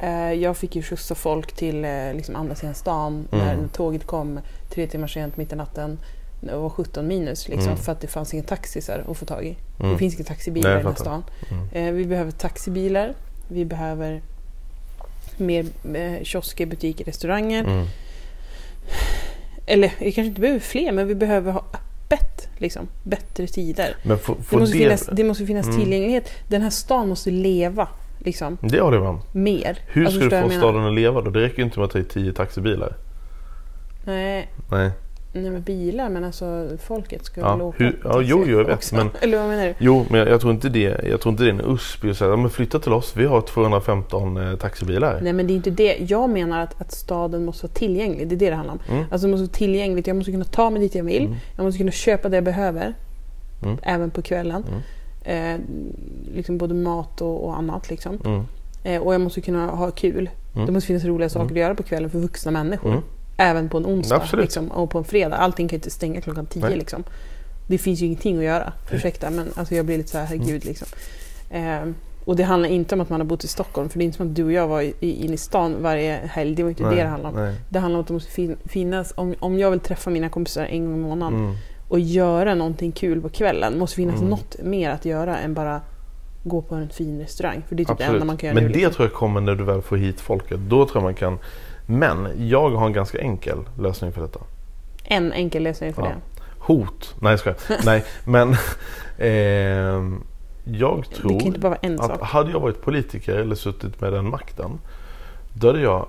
[0.03, 3.61] Eh, jag fick ju skjutsa folk till eh, liksom andra sidan stan när, Mm.
[3.61, 4.39] när tåget kom
[4.69, 5.99] tre timmar sent mitt i natten.
[6.41, 7.77] det var 17 minus liksom, Mm.
[7.77, 9.55] för att det fanns inga taxisar att få tag i.
[9.79, 9.91] Mm.
[9.91, 11.23] Det finns inga taxibilar Nej, i den här stan.
[11.51, 11.67] Mm.
[11.87, 13.13] Eh, vi behöver taxibilar,
[13.47, 14.21] vi behöver
[15.37, 15.65] mer
[16.23, 17.63] kiosker, butiker, restauranger.
[17.63, 17.85] Mm.
[19.65, 22.47] Eller vi kanske inte behöver fler, men vi behöver ha öppet.
[22.57, 23.95] Liksom, bättre tider.
[24.21, 25.79] Får, Det måste, det, finnas, det måste finnas Mm.
[25.79, 26.29] tillgänglighet.
[26.47, 27.87] Den här stan måste leva
[28.23, 29.21] liksom, det håller jag med om.
[29.31, 29.77] mer.
[29.87, 31.29] Hur Alltså, ska du få staden att leva då?
[31.31, 32.95] Det räcker ju inte med att ta i tio taxibilar.
[34.05, 34.91] Nej, Nej.
[35.33, 38.65] nej, men bilar, men alltså folket ska Ja, väl åka hur- ja, jo, jo, jag
[38.65, 38.95] vet, också.
[38.95, 39.73] men- Eller vad menar du?
[39.79, 41.01] Jo, men jag, jag tror inte det.
[41.09, 43.13] Jag tror inte det är en USP att säga ja, men flytta till oss.
[43.15, 45.19] Vi har 215 eh, taxibilar.
[45.21, 45.97] Nej men det är inte det.
[46.07, 48.27] Jag menar att, att staden måste vara tillgänglig.
[48.27, 48.79] Det är det det handlar om.
[48.89, 49.03] Mm.
[49.11, 50.07] Alltså det måste vara tillgängligt.
[50.07, 51.23] Jag måste kunna ta mig dit jag vill.
[51.25, 51.35] Mm.
[51.55, 52.93] Jag måste kunna köpa det jag behöver.
[53.63, 53.77] Mm.
[53.83, 54.63] Även på kvällen.
[54.69, 54.79] Mm.
[55.23, 55.55] Eh,
[56.35, 57.89] liksom både mat och, och annat.
[57.89, 58.19] Liksom.
[58.25, 58.43] Mm.
[58.83, 60.29] Eh, och jag måste kunna ha kul.
[60.55, 60.65] Mm.
[60.65, 61.53] Det måste finnas roliga saker Mm.
[61.53, 62.89] att göra på kvällen för vuxna människor.
[62.91, 63.03] Mm.
[63.37, 65.35] Även på en onsdag liksom, och på en fredag.
[65.35, 66.61] Allting kan ju inte stänga klockan tio.
[66.65, 66.77] Nej.
[66.77, 67.03] Liksom.
[67.67, 68.73] Det finns ju ingenting att göra.
[68.91, 70.49] Ursäkta men alltså, jag blir lite så här, herregud.
[70.49, 70.61] Mm.
[70.67, 70.87] Liksom.
[71.49, 71.93] Eh,
[72.25, 73.89] och det handlar inte om att man har bott i Stockholm.
[73.89, 76.15] För det är inte som att du och jag var i, inne i stan varje
[76.15, 76.55] helg.
[76.55, 77.35] Det var inte det det handlar om.
[77.35, 77.55] Nej.
[77.69, 80.65] Det handlar om att det måste fin- finnas, om, om jag vill träffa mina kompisar
[80.65, 81.55] en gång i månaden Mm.
[81.93, 83.77] Och göra någonting kul på kvällen.
[83.79, 84.29] måste finnas Mm.
[84.29, 85.81] något mer att göra än bara
[86.43, 87.63] gå på en fin restaurang.
[87.67, 88.13] För det är typ det Absolut.
[88.21, 88.69] enda man kan göra Men nu.
[88.69, 88.93] det liksom.
[88.93, 90.59] tror jag kommer när du väl får hit folket.
[90.59, 91.39] Då tror jag man kan.
[91.85, 94.39] Men jag har en ganska enkel lösning för detta.
[95.03, 96.07] En enkel lösning för Ja.
[96.07, 96.15] det.
[96.59, 97.15] Hot.
[97.21, 97.57] Nej, jag skojar.
[97.85, 98.55] Nej, men
[99.17, 100.23] ehm,
[100.65, 101.55] jag Det tror
[101.99, 102.21] att sak.
[102.21, 104.71] hade jag varit politiker eller suttit med den makten.
[105.53, 106.05] Då hade jag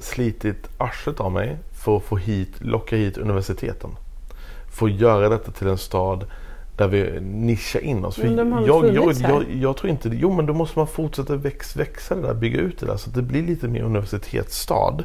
[0.00, 3.90] slitit arslet av mig för att få hit, locka hit universiteten.
[4.72, 6.24] Få göra detta till en stad
[6.76, 8.18] där vi nischar in oss.
[8.18, 10.16] Men de har jag, jag, jag, jag tror inte det.
[10.16, 13.08] Jo men då måste man fortsätta väx, växa det där, bygga ut det där så
[13.10, 15.04] att det blir lite mer universitetsstad.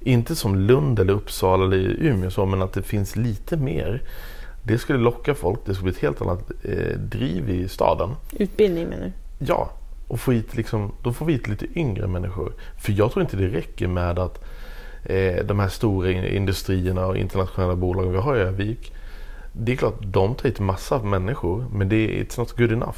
[0.00, 4.02] Inte som Lund eller Uppsala eller Umeå så, men att det finns lite mer.
[4.62, 8.10] Det skulle locka folk, det skulle bli ett helt annat eh, driv i staden.
[8.32, 9.12] Utbildning menar du?
[9.46, 9.70] Ja,
[10.08, 12.52] och få hit liksom, då får vi hit lite yngre människor.
[12.78, 14.44] För jag tror inte det räcker med att
[15.04, 18.92] eh, de här stora in- industrierna och internationella bolagen vi har i Övik.
[19.56, 22.96] Det är klart, de tar hit massa människor, men det är it's not good enough.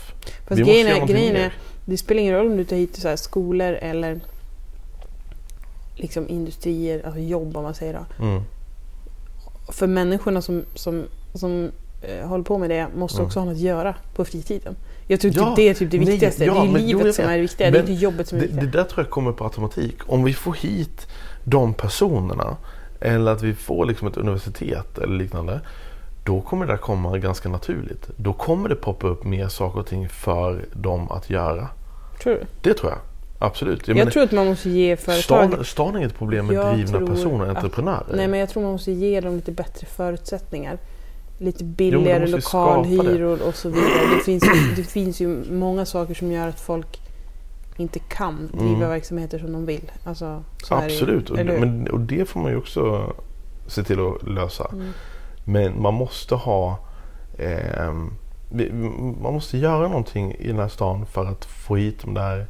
[0.49, 1.53] Fast Vi grejen, är, grejen är,
[1.85, 4.21] det spelar ingen roll om du tar hit så här skolor eller
[5.95, 8.25] liksom industrier, alltså jobb om man säger då.
[8.25, 8.43] Mm.
[9.73, 11.71] För människorna som, som, som
[12.03, 13.27] eh, håller på med det måste Mm.
[13.27, 14.77] också ha något att göra på fritiden.
[15.07, 16.45] Jag tror Ja, typ det är typ det nej, viktigaste.
[16.45, 18.39] ja, det är jo, livet jag som är det viktiga, det är inte jobbet som
[18.39, 18.73] är Det, viktigt.
[18.73, 19.97] det där tror jag kommer på automatik.
[20.07, 21.07] Om vi får hit
[21.45, 22.57] de personerna
[23.01, 25.61] eller att vi får liksom ett universitet eller liknande.
[26.27, 28.09] Då kommer det där komma ganska naturligt.
[28.17, 31.69] Då kommer det poppa upp mer saker och ting för dem att göra.
[32.23, 32.41] Tror du?
[32.63, 32.99] Det tror jag.
[33.39, 33.89] Absolut.
[33.89, 35.23] Jag Jag, menar, tror att man måste ge företag...
[35.53, 38.17] stan, stan är inget problem med Jag drivna personer, att- entreprenörer.
[38.17, 40.79] Nej men jag tror man måste ge dem lite bättre förutsättningar.
[41.39, 42.31] Lite men billigare det.
[42.31, 43.89] lokalhyror och så vidare.
[44.19, 44.45] Det finns,
[44.77, 47.01] det finns ju många saker som gör att folk
[47.77, 48.89] inte kan driva Mm.
[48.89, 49.93] verksamheter som de vill.
[50.05, 50.85] Alltså, så är det.
[50.87, 51.31] Absolut.
[51.31, 51.45] Och, hur?
[51.61, 53.13] men, och det får man ju också
[53.67, 54.69] se till att lösa.
[54.73, 54.93] Mm.
[55.49, 56.79] Men man måste ha
[58.51, 58.73] vi-
[59.23, 62.47] man måste göra någonting i den här stan för att få hit de där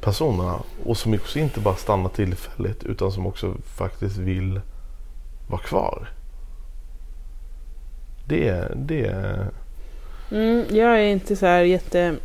[0.00, 0.58] personerna.
[0.84, 4.60] Och som också inte bara stannar tillfälligt utan som också faktiskt vill
[5.48, 6.08] vara kvar.
[8.28, 9.06] Det, det
[10.30, 12.16] Mm, jag är inte så här jätte...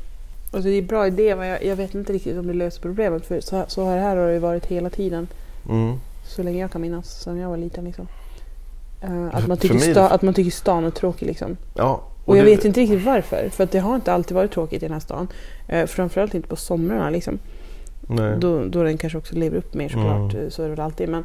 [0.52, 2.82] Alltså det är en bra idé men jag, jag vet inte riktigt om det löser
[2.82, 3.26] problemet.
[3.26, 5.28] För så, så här, har det varit hela tiden.
[5.70, 7.84] mm, Så länge jag kan minnas, sen jag var liten.
[7.86, 8.08] Liksom.
[9.02, 11.26] Eh, att, man tycker sta, att man tycker stan är tråkig.
[11.26, 11.58] Liksom.
[11.76, 12.02] ja.
[12.26, 13.50] Och jag det- vet inte riktigt varför.
[13.52, 15.28] För att det har inte alltid varit tråkigt i den här stan.
[15.74, 17.10] Uh, framförallt inte på somrarna.
[17.10, 17.40] Liksom.
[18.10, 18.38] Nej.
[18.40, 20.34] Då, då den kanske också lever upp mer såklart.
[20.34, 20.46] Mm.
[20.46, 21.10] eh, Så är det väl alltid.
[21.10, 21.24] Men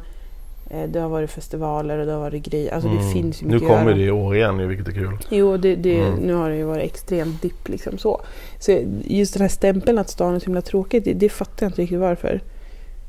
[0.69, 2.73] eh, det har varit festivaler och det har varit grejer.
[2.73, 3.03] Alltså Mm.
[3.07, 5.17] det finns ju Nu mycket att kommer det i år igen vilket är kul.
[5.29, 6.13] Jo, det, det, Mm.
[6.19, 8.21] nu har det ju varit extrem dipp liksom så.
[8.59, 11.69] Så just den här stämpeln att stan är så himla tråkigt, det, det fattar jag
[11.69, 12.41] inte riktigt varför.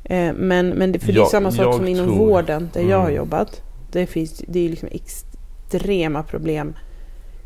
[0.03, 2.81] Eh, men, men det, för det är Jag- samma sak som inom tror- vården där
[2.81, 3.15] jag har Mm.
[3.15, 3.61] jobbat.
[3.99, 6.73] Det, finns, det är liksom extrema problem.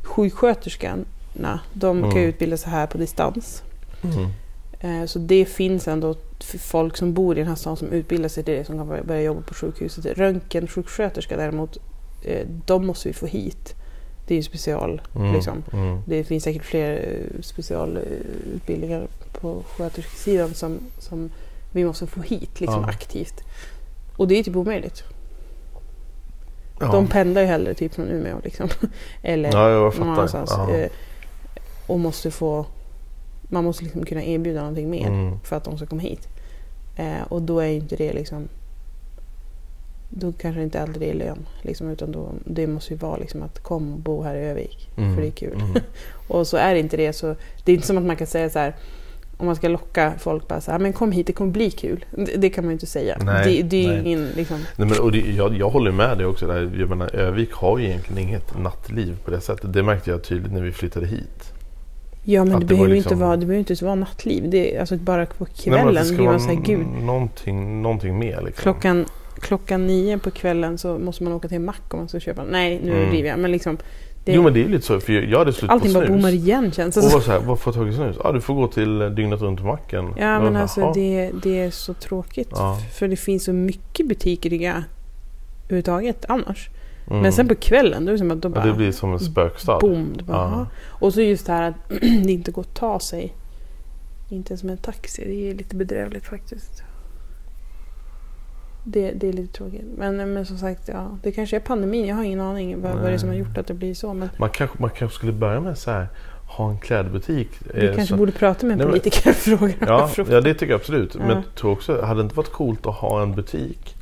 [0.03, 2.29] Sjuksköterskorna, de kan ju Mm.
[2.29, 3.63] utbilda sig här på distans.
[4.03, 4.27] Mm.
[4.79, 6.15] Eh, Så det finns ändå
[6.59, 9.21] folk som bor i den här stan som utbildar sig till det som kan börja-
[9.21, 10.05] jobba på sjukhuset.
[10.05, 11.77] Röntgensjuksköterska däremot,
[12.25, 13.75] eh, de måste vi få hit.
[14.27, 15.01] Det är ju special.
[15.15, 15.33] Mm.
[15.33, 15.63] Liksom.
[15.73, 16.01] Mm.
[16.07, 19.07] Det finns säkert fler eh, specialutbildningar
[19.41, 21.29] på sköterskesidan som, som
[21.71, 22.89] vi måste få hit liksom, Ja.
[22.89, 23.43] aktivt.
[24.17, 25.03] Och det är typ omöjligt.
[26.79, 26.91] Ja.
[26.91, 28.69] De pendlar ju hellre typ från Umeå liksom.
[29.21, 30.51] Eller ja, jag någon annanstans.
[30.57, 30.71] Ja.
[30.75, 30.89] eh,
[31.87, 32.65] Och måste få...
[33.51, 35.39] Man måste liksom kunna erbjuda någonting mer Mm.
[35.43, 36.27] för att de ska komma hit.
[36.97, 38.47] Eh, och då är ju inte det liksom...
[40.09, 41.45] då kanske inte alltid det är lön.
[41.61, 44.89] Liksom, utan då, det måste ju vara liksom att kom och bo här i Övik,
[44.97, 45.53] Mm, för det är kul.
[45.61, 45.81] mm.
[46.27, 47.13] och så är det inte det.
[47.13, 48.75] Så det är inte som att man kan säga så här,
[49.39, 52.05] om man ska locka folk bara så här, men kom hit, det kommer bli kul.
[52.11, 53.17] Det, det kan man ju inte säga.
[53.25, 54.01] Nej, det, det nej.
[54.05, 56.47] ingen, liksom, Nej, men, och det, jag, jag håller med dig också.
[56.47, 56.71] Där.
[56.79, 59.73] Jag menar, Övik har ju egentligen inget nattliv på det sättet.
[59.73, 61.53] Det märkte jag tydligt när vi flyttade hit.
[62.23, 64.49] Ja men det, det behöver liksom- inte vara, det behöver inte vara nattliv.
[64.49, 66.85] Det är, alltså bara på Nej, kvällen det ska blir man såhär, gud.
[67.03, 68.61] Någonting, någonting mer liksom.
[68.61, 69.05] Klockan,
[69.41, 72.43] klockan nio på kvällen så måste man åka till en mack om man ska köpa.
[72.43, 73.09] Nej, nu Mm.
[73.09, 73.39] driver jag.
[73.39, 73.77] Men liksom,
[74.29, 74.99] det, Jo men det är lite så.
[74.99, 76.17] För jag, hade slut allting på bara snus.
[76.17, 78.15] bommar igen känns det Och var så här, vad får jag tag i snus?
[78.23, 80.13] Ja du får gå till eh, dygnet runt macken.
[80.17, 82.49] Ja men bara, alltså det, det är så tråkigt.
[82.51, 82.77] Ja.
[82.93, 84.83] För det finns så mycket butiker jag.
[85.63, 86.69] Överhuvudtaget annars.
[87.09, 87.21] Mm.
[87.21, 88.65] Men sen på kvällen då är det som att då ja, bara...
[88.65, 89.79] det blir som en spökstad.
[89.79, 90.17] Boom.
[90.23, 90.67] Bara, Ja.
[90.87, 93.33] Och så just det här att det inte går att ta sig.
[94.29, 95.23] Inte ens med en taxi.
[95.25, 96.83] Det är lite bedrövligt faktiskt.
[98.91, 99.81] Det, det är lite tråkigt.
[99.97, 102.05] Men, men som sagt, ja, det kanske är pandemin.
[102.07, 104.13] Jag har ingen aning vad, vad det är som har gjort att det blir så.
[104.13, 106.07] Men Man, kanske, man kanske skulle börja med så här,
[106.57, 107.49] ha en klädbutik.
[107.73, 109.73] vi eh, kanske så- borde prata med en men- politiker och fråga.
[109.79, 111.15] Ja, ja, det tycker jag absolut.
[111.15, 111.33] Men Ja.
[111.35, 113.95] jag tror också, hade det inte varit coolt att ha en butik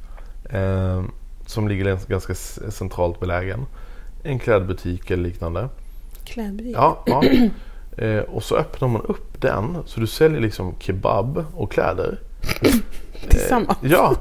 [0.50, 1.04] eh,
[1.46, 2.36] som ligger ganska-
[2.72, 3.66] centralt belägen?
[4.24, 5.70] En klädbutik eller liknande.
[6.26, 6.76] Klädbutik.
[6.76, 7.24] Ja, ja.
[8.04, 12.20] Eh, och så öppnar man upp den så du säljer liksom kebab och kläder.
[13.30, 13.78] Tillsammans.
[13.82, 14.16] Ja.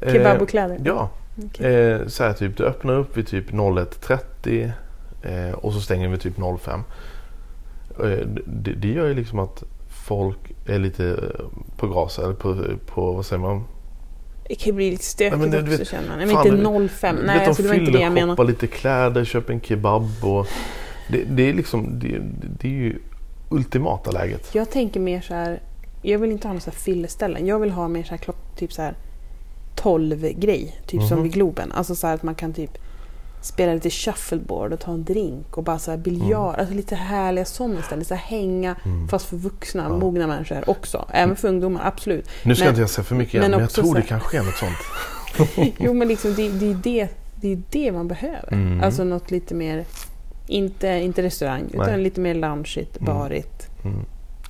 [0.00, 0.80] Eh, Kebab och kläder.
[0.84, 1.10] Ja.
[1.46, 1.74] Okej.
[1.74, 4.70] Eh, så här typ, du öppnar upp vid typ 01.30
[5.22, 6.80] eh, och så stänger vi typ 05.
[8.00, 8.06] Eh,
[8.46, 9.62] det, det gör ju liksom att
[10.06, 11.16] folk är lite
[11.76, 12.56] på gras eller på,
[12.86, 13.64] på vad säger man?
[14.48, 16.18] Det kan ju bli lite stökigt Ja, men också vet- känner man.
[16.18, 17.16] Nej, men inte 05.
[17.16, 18.44] Du Nej, vet, alltså, det var inte det jag menade.
[18.44, 20.46] lite kläder, köper en kebab och
[21.08, 22.20] det, det är liksom det,
[22.60, 22.98] det är ju
[23.50, 24.54] ultimata läget.
[24.54, 25.60] Jag tänker mer så här.
[26.02, 27.46] Jag vill inte ha några fylleställen.
[27.46, 28.94] Jag vill ha mer så här klock, typ så här
[29.82, 30.80] 12 grej.
[30.86, 31.22] Typ som Mhm.
[31.22, 31.72] vid Globen.
[31.72, 32.78] Alltså så att man kan typ
[33.42, 36.48] spela lite shuffleboard och ta en drink och bara så här biljard.
[36.54, 36.60] Mm.
[36.60, 38.04] Alltså lite härliga sådana ställen.
[38.04, 38.76] Så här hänga
[39.10, 41.08] fast för vuxna, mogna människor också.
[41.12, 42.28] Även för ungdomar, absolut.
[42.44, 44.38] Nu ska Men- inte jag säga för mycket igen, men men, jag tror det kanske
[44.38, 45.74] är något sånt.
[45.78, 47.08] Jo men liksom det, det är det,
[47.40, 48.52] det är det man behöver.
[48.52, 48.84] Mm.
[48.84, 49.84] Alltså något lite mer,
[50.46, 52.00] inte, inte restaurang, utan Nej.
[52.02, 53.66] lite mer loungeigt, barigt.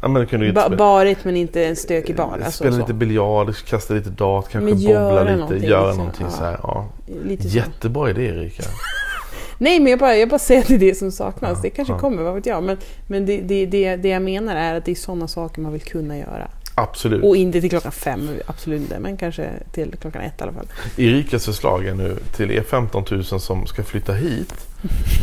[0.00, 2.40] Ja, men inte Ba, barigt men inte en stökig bar.
[2.44, 5.98] Alltså, spela lite biljard, kasta lite dart, kanske bobbla lite, någonting, göra liksom.
[5.98, 6.32] någonting Ja.
[6.32, 6.58] så här.
[6.62, 6.86] Ja.
[7.24, 7.56] Lite så.
[7.56, 8.62] Jättebra idé Erika.
[9.58, 11.50] Nej men jag bara, jag bara säger att det är det som saknas.
[11.58, 12.62] Ja, det kanske kommer, vad vet jag.
[12.62, 15.72] Men, men det, det, det, det jag menar är att det är sådana saker man
[15.72, 16.50] vill kunna göra.
[16.78, 17.24] Absolut.
[17.24, 18.98] Och inte till klockan fem, absolut inte.
[18.98, 20.66] Men kanske till klockan ett i alla fall.
[20.96, 24.54] Erikas förslag är nu till er 15 000 som ska flytta hit.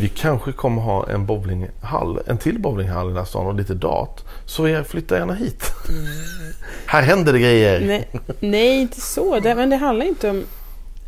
[0.02, 3.74] Vi kanske kommer ha en bowlinghall, en till bowlinghall i den här stan och lite
[3.74, 4.22] dart.
[4.46, 5.72] Så er flytta gärna hit.
[6.86, 7.88] här händer det grejer.
[7.88, 8.08] Nej,
[8.40, 9.40] nej inte så.
[9.40, 10.44] Det, men det handlar inte om...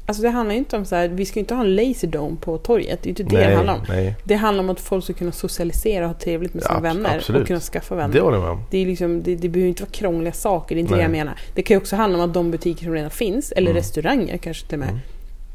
[0.10, 3.00] Alltså det handlar inte om så här, vi ska inte ha en laserdome på torget.
[3.04, 3.80] Det är inte det det handlar om.
[3.89, 4.15] nej.
[4.24, 7.15] Det handlar om att folk ska kunna socialisera och ha trevligt med sina Ja, vänner.
[7.17, 7.41] absolut.
[7.41, 8.13] Och kunna skaffa vänner.
[8.13, 8.62] Det håller jag med om.
[8.72, 11.00] Det, är liksom, det, det behöver inte vara krångliga saker, det är inte Nej.
[11.00, 11.34] det jag menar.
[11.56, 13.78] Det kan ju också handla om att de butiker som redan finns, eller Mm.
[13.78, 15.00] restauranger kanske till och med,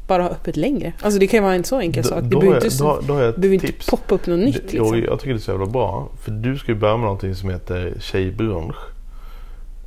[0.07, 0.93] bara ha öppet längre.
[1.01, 2.21] Alltså det kan ju vara en så enkel Då, sak.
[2.23, 4.55] Det då, behöver har inte, jag- då, då jag behöver inte poppa upp något nytt
[4.55, 5.03] Det- jo, liksom.
[5.03, 6.09] jag tycker det är så jävla bra.
[6.23, 8.75] För du ska ju börja med någonting som heter tjejbrunch.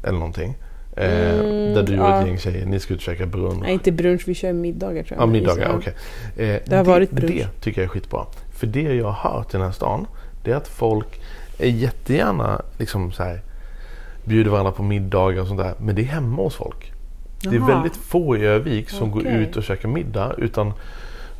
[0.04, 0.54] Eller någonting.
[0.96, 2.20] Mm, där du och ja.
[2.20, 3.62] ett gäng tjejer, ni ska ut och käka brunch.
[3.62, 5.22] Nej, inte brunch, vi kör middagar tror jag.
[5.28, 5.94] Ja, middagar, okej.
[6.36, 7.34] Eh, Det har varit brunch.
[7.34, 8.26] Det tycker jag är skitbra.
[8.52, 10.06] För det jag har hört i den här stan,
[10.44, 11.20] det är att folk
[11.58, 13.40] är jättegärna liksom så här,
[14.24, 15.74] bjuder varandra på middagar och sånt där.
[15.78, 16.92] Men det är hemma hos folk.
[17.42, 17.66] Det är Jaha.
[17.66, 19.32] väldigt få i Övik som går Okej.
[19.42, 20.34] ut och käkar middag.
[20.38, 20.72] Utan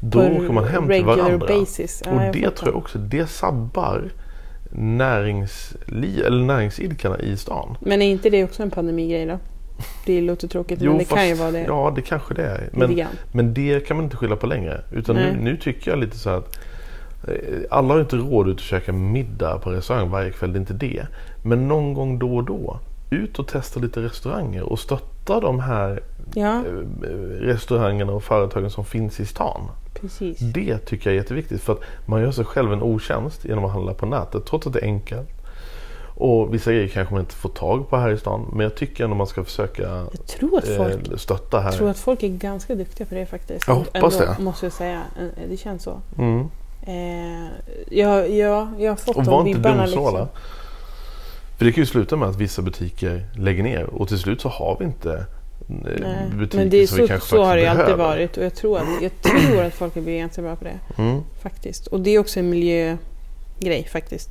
[0.01, 1.47] då På åker man hem till varandra.
[1.49, 2.03] basis.
[2.05, 4.05] Ja, och det tror jag också, det sabbar
[4.79, 7.77] näringsli, eller näringsidkarna i stan.
[7.81, 9.39] Men är inte det också en pandemigrej då?
[10.07, 11.61] Det låter tråkigt, men det kan ju vara det.
[11.61, 12.69] Ja, det kanske det är.
[12.73, 14.81] Men, men det kan man inte skylla på längre.
[14.93, 16.59] Utan nu, nu tycker jag lite så att
[17.29, 17.35] eh,
[17.71, 20.53] alla har inte råd ut att käka middag på restaurang varje kväll.
[20.53, 21.07] Det är inte det.
[21.43, 22.81] Men någon gång då och då.
[23.11, 26.01] Ut och testa lite restauranger och stötta de här
[26.35, 27.09] Ja, eh,
[27.41, 29.61] restaurangerna och företagen som finns i stan.
[30.01, 30.39] precis.
[30.39, 33.73] Det tycker jag är jätteviktigt för att man gör sig själv en otjänst genom att
[33.73, 35.29] handla på nätet trots att det är enkelt.
[36.19, 39.05] Och vissa grejer kanske man inte får tag på här i stan men jag tycker
[39.05, 41.69] ändå man ska försöka Jag tror att folk, eh, stötta här.
[41.69, 43.69] jag tror att folk är ganska duktiga på det faktiskt.
[43.69, 44.43] Jag hoppas Ändå, det.
[44.43, 45.03] måste jag säga.
[45.19, 46.01] Eh, Det känns så.
[46.19, 46.47] Mm.
[46.83, 47.47] Eh,
[47.91, 50.19] jag, jag, jag har fått Och de var inte dumsnåla.
[50.21, 50.29] liksom.
[51.59, 54.49] För det kan ju sluta med att vissa butiker lägger ner och till slut så
[54.49, 55.25] har vi inte
[55.67, 58.17] Nej, butiker men det är som vi så, kanske så har det faktiskt alltid behöver.
[58.17, 61.03] varit och jag tror, att, jag tror att folk har blivit ganska bra på det.
[61.03, 61.21] Mm.
[61.43, 61.87] Faktiskt.
[61.87, 64.29] Och det är också en miljögrej faktiskt.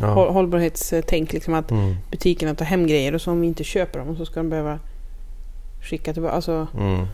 [0.00, 0.06] Ja.
[0.06, 1.94] Håll, hållbarhetstänk liksom att Mm.
[2.10, 4.78] butikerna tar hem grejer och så om vi inte köper dem så ska de behöva
[5.82, 6.34] skicka tillbaka.
[6.34, 7.06] Alltså, Mm.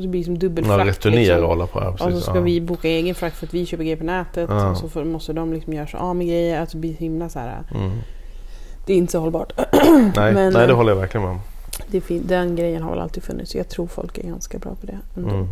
[0.00, 0.86] det blir som dubbelfrakt.
[0.88, 1.44] returnerar liksom.
[1.44, 1.80] hålla på.
[1.80, 2.40] Ja, Och så ska ja.
[2.40, 4.46] vi boka egen frakt för att vi köper grejer på nätet.
[4.50, 4.70] Ja.
[4.70, 6.60] Och så får, måste de liksom göra sig av med grejer.
[6.60, 7.62] Alltså det blir himla så här.
[7.74, 7.90] Mm.
[8.86, 9.52] Det är inte så hållbart.
[10.16, 11.40] Nej, Men, nej, det eh, håller jag verkligen med om.
[12.22, 13.54] Den grejen har väl alltid funnits.
[13.54, 14.98] Jag tror folk är ganska bra på det.
[15.16, 15.34] Ändå.
[15.34, 15.48] Mm.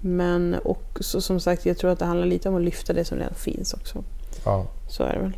[0.00, 3.04] Men och så, som sagt, jag tror att det handlar lite om att lyfta det
[3.04, 4.04] som redan finns också.
[4.44, 4.66] Ja.
[4.88, 5.36] Så är det väl.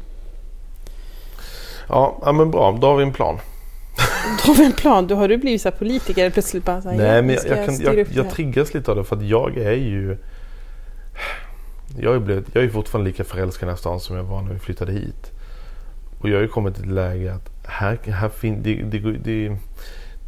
[1.89, 2.79] Ja, ja, men bra.
[2.81, 3.39] Då har vi en plan.
[4.45, 5.07] Då har vi en plan.
[5.07, 7.81] Då har du blivit så politiker plötsligt bara så här, Nej, men jag, jag, kan,
[7.81, 10.17] jag, jag triggas lite av det för att jag är ju...
[11.99, 14.43] Jag är, blivit, jag är fortfarande lika förälskad i den här stan som jag var
[14.43, 15.31] när vi flyttade hit.
[16.25, 19.57] Och jag har ju kommit till ett läge att här, här fin, det, det, det,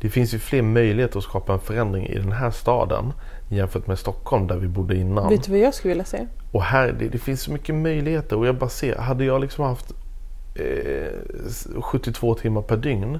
[0.00, 3.12] det finns ju fler möjligheter att skapa en förändring i den här staden
[3.48, 5.28] jämfört med Stockholm där vi bodde innan.
[5.28, 6.26] Vet du vad jag skulle vilja säga?
[6.52, 9.64] Och här, det, det finns så mycket möjligheter och jag bara ser, hade jag liksom
[9.64, 9.92] haft
[10.54, 13.18] eh, 72 timmar per dygn.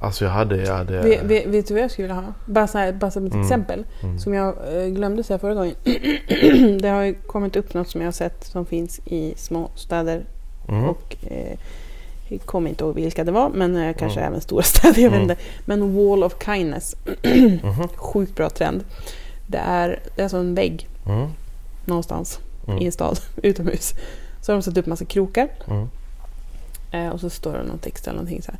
[0.00, 1.02] Alltså jag hade, jag hade...
[1.02, 2.32] Vet, vet, vet du vad jag skulle vilja ha?
[2.46, 3.44] Bara, så här, bara som ett Mm.
[3.44, 3.84] exempel.
[4.02, 4.18] Mm.
[4.18, 5.74] Som jag eh, glömde säga förra gången.
[6.80, 10.24] det har ju kommit upp något som jag har sett som finns i små städer.
[10.68, 10.84] Mm.
[10.84, 11.58] Och eh,
[12.28, 13.48] jag kommer inte ihåg vilka det var.
[13.50, 14.32] Men eh, kanske Mm.
[14.32, 15.02] även stora städer.
[15.02, 15.36] Jag Mm.
[15.64, 16.94] Men Wall of Kindness.
[17.62, 17.88] Mhm.
[17.96, 18.84] Sjukt bra trend.
[19.46, 21.28] Det är, det är alltså en vägg Mm.
[21.84, 22.82] någonstans Mm.
[22.82, 23.94] i en stad utomhus.
[24.42, 25.48] Så har de satt upp massa krokar.
[25.68, 25.88] Mm.
[26.92, 28.52] Eh, och så står det någon text eller någonting så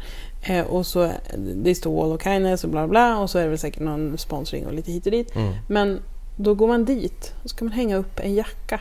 [0.42, 0.58] här.
[0.58, 1.10] Eh, och så
[1.54, 3.18] det står Wall of Kindness och bla bla.
[3.18, 5.36] Och så är det väl säkert någon sponsring och lite hit och dit.
[5.36, 5.54] Mm.
[5.68, 6.00] Men
[6.36, 8.80] då går man dit och så kan man hänga upp en jacka.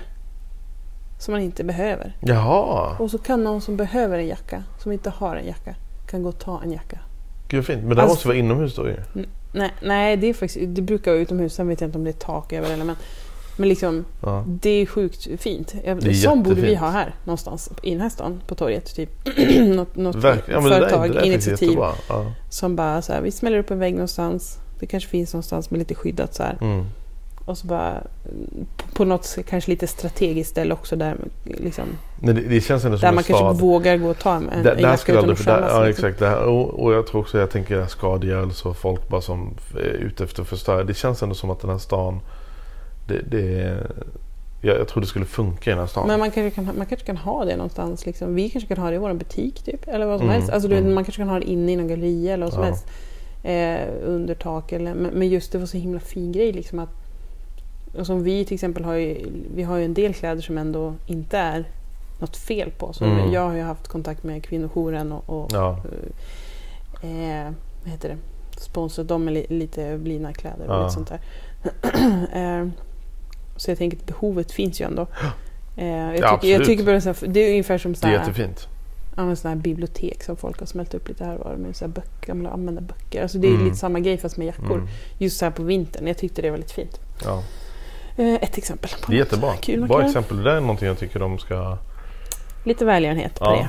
[1.17, 2.17] Som man inte behöver.
[2.19, 5.75] Jaha, Och så kan någon som behöver en jacka, som inte har en jacka,
[6.07, 6.99] kan gå och ta en jacka.
[7.49, 7.79] gud vad fint.
[7.81, 8.95] Men det här Alltså- måste vara inomhus då ju.
[9.53, 11.53] Nej, nej det, är faktiskt, det brukar vara utomhus.
[11.53, 12.95] Sen vet jag inte om det är tak över eller men,
[13.57, 14.43] men liksom Ja.
[14.47, 15.75] det är sjukt fint.
[15.83, 18.95] Det är sån borde vi ha här någonstans i den här stan på torget.
[18.95, 19.09] Typ.
[19.75, 20.15] något något.
[20.23, 21.77] Ja, företag, där initiativ.
[22.09, 22.25] Ja.
[22.49, 24.57] som bara så här, vi smäller upp en vägg någonstans.
[24.79, 26.57] Det kanske finns någonstans med lite skyddat så här.
[26.61, 26.85] Mm.
[27.45, 28.01] Och så bara
[28.93, 31.83] på, något kanske lite strategiskt ställe också där, liksom,
[32.21, 33.39] Men det, det känns ändå som där man stad.
[33.39, 35.71] kanske vågar gå och ta en, en Där, jacka utan aldrig, att skämmas.
[35.71, 36.05] ja liksom.
[36.05, 36.19] exakt.
[36.19, 39.79] Det här, och, och jag tror också, jag tänker skadegörelse och folk bara som är
[39.79, 40.83] ute efter att förstöra.
[40.83, 42.19] Det känns ändå som att den här stan,
[43.07, 43.77] det, det
[44.61, 46.07] jag, jag tror det skulle funka i den här stan.
[46.07, 48.05] Men man kanske, kan, man kanske kan ha det någonstans.
[48.05, 48.35] Liksom.
[48.35, 49.87] Vi kanske kan ha det i vår butik typ.
[49.87, 50.53] Eller vad som Mm, helst.
[50.53, 50.93] Alltså, du, mm.
[50.93, 52.69] Man kanske kan ha det inne i någon galleria eller vad som Ja.
[52.69, 52.85] helst.
[53.43, 54.71] Eh, under tak.
[54.71, 56.51] Eller, men, men just det var så himla fin grej.
[56.53, 56.89] Liksom, att,
[57.97, 60.93] och som vi till exempel har ju, vi har ju en del kläder som ändå
[61.05, 61.65] inte är
[62.19, 62.93] något fel på.
[62.93, 63.31] Så Mm.
[63.31, 65.79] Jag har ju haft kontakt med kvinnojouren och, och ja.
[67.01, 67.51] eh,
[67.83, 68.17] vad heter det?
[68.61, 70.81] sponsrat dem med li, lite blivna kläder och Ja.
[70.81, 71.19] lite sånt där.
[72.61, 72.67] eh,
[73.57, 75.07] så jag tänker att behovet finns ju ändå.
[75.77, 78.11] Eh, jag, tycker, jag tycker bara så här, det är ungefär som Det så är
[78.11, 78.67] här, jättefint.
[79.15, 81.85] ja, såna här bibliotek som folk har smält upp lite här och var med så
[81.85, 83.21] här böcker, gamla använda böcker.
[83.21, 83.65] Alltså det är Mm.
[83.65, 84.75] lite samma grej fast med jackor.
[84.77, 84.87] Mm.
[85.17, 86.07] Just så här på vintern.
[86.07, 86.99] Jag tyckte det var lite fint.
[87.23, 87.43] Ja.
[88.17, 88.89] Eh, ett exempel.
[88.89, 89.53] På Det är något jättebra.
[89.61, 90.37] Kul Bra exempel.
[90.37, 91.77] Det där är någonting jag tycker de ska...
[92.63, 93.67] Lite välgörenhet på Ja, det.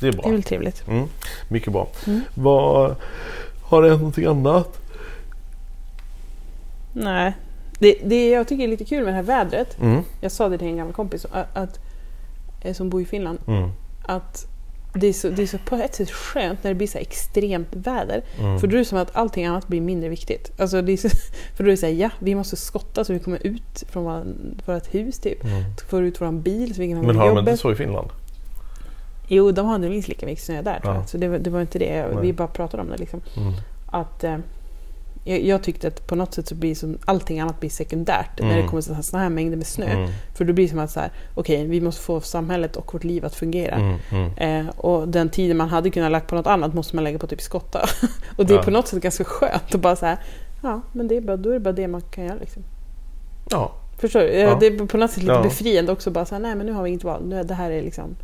[0.00, 0.30] Det är Det är bra.
[0.30, 0.88] väl trevligt.
[0.88, 1.08] Mm.
[1.48, 1.88] Mycket bra.
[2.06, 2.20] Mm.
[2.34, 2.96] Vad,
[3.62, 4.78] har det hänt någonting annat?
[6.92, 7.32] Nej.
[7.78, 9.80] Det, det jag tycker är lite kul med det här vädret.
[9.80, 10.02] Mm.
[10.20, 11.78] Jag sa det till en gammal kompis att, att,
[12.76, 13.38] som bor i Finland.
[13.46, 13.70] Mm.
[14.02, 14.46] att
[14.94, 17.68] det är, så, det är så på ett sätt skönt när det blir så extremt
[17.70, 18.22] väder.
[18.40, 18.58] Mm.
[18.60, 20.50] För då är det som att allting annat blir mindre viktigt.
[20.60, 21.08] Alltså det är så,
[21.56, 24.24] för då är det såhär, ja vi måste skotta så vi kommer ut från våra,
[24.66, 25.44] vårt hus typ.
[25.44, 25.62] Mm.
[25.88, 28.08] Får ut våran bil så vi kan ha Men har de inte så i Finland?
[29.28, 31.04] Jo, de hade minst lika mycket snö där Ja.
[31.06, 32.06] Så det, var- det var inte det.
[32.20, 33.20] Vi bara pratade om det liksom.
[33.36, 33.52] Mm.
[33.86, 34.36] Att, eh,
[35.24, 38.46] jag, jag tyckte att på något sätt så blir som, allting annat blir sekundärt när
[38.50, 38.62] Mm.
[38.62, 39.86] det kommer sådana här, här mängder med snö.
[39.86, 40.10] Mm.
[40.34, 43.04] För då blir det som att så här, okej vi måste få samhället och vårt
[43.04, 43.74] liv att fungera.
[43.74, 43.98] Mm.
[44.10, 44.66] Mm.
[44.66, 47.26] Eh, och den tiden man hade kunnat lagt på något annat måste man lägga på
[47.26, 47.88] typ skotta.
[48.36, 48.62] och det är Ja.
[48.62, 50.18] på något sätt ganska skönt att bara säga
[50.62, 52.62] ja men det är bara, då är det bara det man kan göra liksom.
[53.50, 53.72] Ja.
[53.98, 54.28] Förstår du?
[54.28, 54.56] Eh, Ja.
[54.60, 55.42] Det är på något sätt lite Ja.
[55.42, 57.22] befriande också bara säga nej men nu har vi inget val.
[57.26, 58.16] Nu, det här är liksom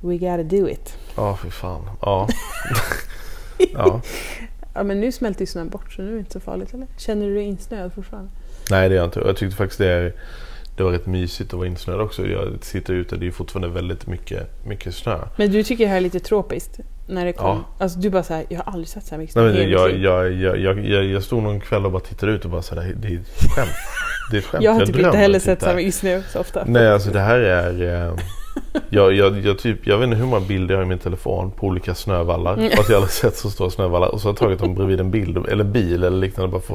[0.00, 0.96] We gotta do it.
[1.16, 1.90] Ja, fy fan.
[2.02, 2.28] Ja.
[3.72, 4.00] ja.
[4.74, 6.86] Ja men nu smälter ju snön bort så nu är det inte så farligt eller?
[6.96, 8.30] Känner du dig insnöad fortfarande?
[8.70, 9.20] Nej, det gör jag inte.
[9.20, 10.12] Jag tyckte faktiskt det, är,
[10.76, 12.26] det var rätt mysigt att vara insnöad också.
[12.26, 15.18] Jag sitter ute, det är fortfarande väldigt mycket, mycket snö.
[15.36, 16.80] Men du tycker det här är lite tropiskt?
[17.06, 17.46] När det kom?
[17.46, 17.84] Ja.
[17.84, 19.70] Alltså du bara såhär, jag har aldrig sett så här mycket Nej, snö men i
[19.70, 22.50] hela jag, jag, jag, jag, jag, jag stod någon kväll och bara tittade ut och
[22.50, 23.70] bara så här, det är ett skämt.
[24.30, 24.64] Det är ett skämt.
[24.64, 26.64] Jag har typ inte drömmer heller sett så här mycket snö så ofta.
[26.66, 28.06] Nej, alltså det här är...
[28.08, 28.16] Eh,
[28.90, 31.50] jag, jag, jag, typ, jag vet inte hur många bilder jag har i min telefon
[31.50, 32.52] på olika snövallar.
[32.54, 32.70] Mm.
[32.76, 34.08] Fast jag aldrig sett så stora snövallar.
[34.08, 36.52] Och så har jag tagit dem bredvid en bild, eller bil eller liknande.
[36.52, 36.74] Bara för,